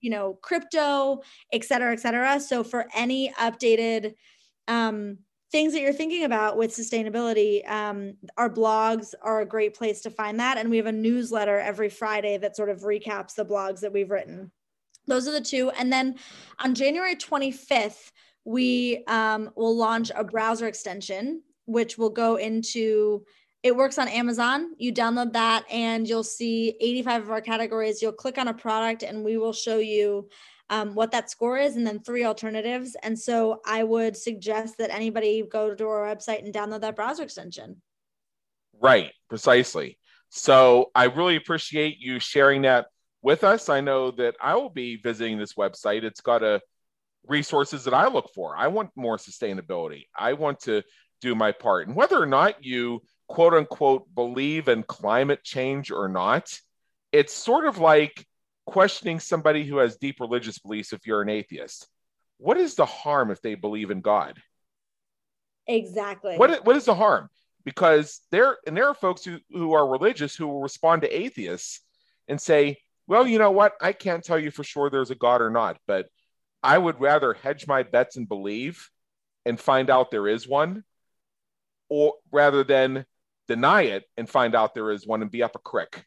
[0.00, 1.22] you know crypto
[1.52, 2.40] et cetera et cetera.
[2.40, 4.14] So for any updated
[4.66, 5.18] um,
[5.50, 10.10] things that you're thinking about with sustainability um, our blogs are a great place to
[10.10, 10.58] find that.
[10.58, 14.10] And we have a newsletter every friday that sort of recaps the blogs that we've
[14.10, 14.52] written.
[15.06, 15.70] Those are the two.
[15.70, 16.16] And then
[16.58, 18.12] on january 25th
[18.48, 23.22] we um, will launch a browser extension, which will go into
[23.62, 24.70] it works on Amazon.
[24.78, 28.00] You download that and you'll see 85 of our categories.
[28.00, 30.30] You'll click on a product and we will show you
[30.70, 32.96] um, what that score is and then three alternatives.
[33.02, 37.24] And so I would suggest that anybody go to our website and download that browser
[37.24, 37.82] extension.
[38.80, 39.98] Right, precisely.
[40.30, 42.86] So I really appreciate you sharing that
[43.20, 43.68] with us.
[43.68, 46.04] I know that I will be visiting this website.
[46.04, 46.62] It's got a
[47.26, 48.56] resources that I look for.
[48.56, 50.04] I want more sustainability.
[50.16, 50.82] I want to
[51.20, 51.86] do my part.
[51.86, 56.58] And whether or not you quote unquote believe in climate change or not,
[57.12, 58.24] it's sort of like
[58.66, 61.88] questioning somebody who has deep religious beliefs if you're an atheist.
[62.38, 64.38] What is the harm if they believe in God?
[65.66, 66.36] Exactly.
[66.36, 67.28] What, what is the harm?
[67.64, 71.80] Because there and there are folks who, who are religious who will respond to atheists
[72.28, 73.74] and say, well, you know what?
[73.80, 76.06] I can't tell you for sure there's a God or not, but
[76.62, 78.90] I would rather hedge my bets and believe
[79.44, 80.84] and find out there is one,
[81.88, 83.04] or rather than
[83.46, 86.04] deny it and find out there is one and be up a crick.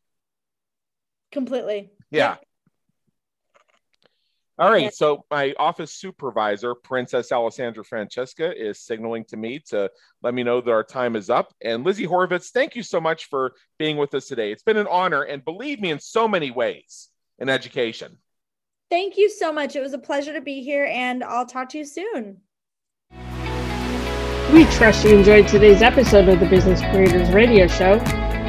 [1.32, 1.91] Completely.
[2.12, 2.36] Yeah.
[4.60, 4.93] All right.
[4.93, 9.89] So my office supervisor, Princess Alessandra Francesca, is signaling to me to
[10.22, 11.52] let me know that our time is up.
[11.64, 14.52] And Lizzie Horvitz, thank you so much for being with us today.
[14.52, 18.20] It's been an honor, and believe me, in so many ways in education.
[18.92, 19.78] Thank you so much.
[19.78, 22.42] It was a pleasure to be here, and I'll talk to you soon.
[24.52, 28.00] We trust you enjoyed today's episode of the Business Creators Radio Show.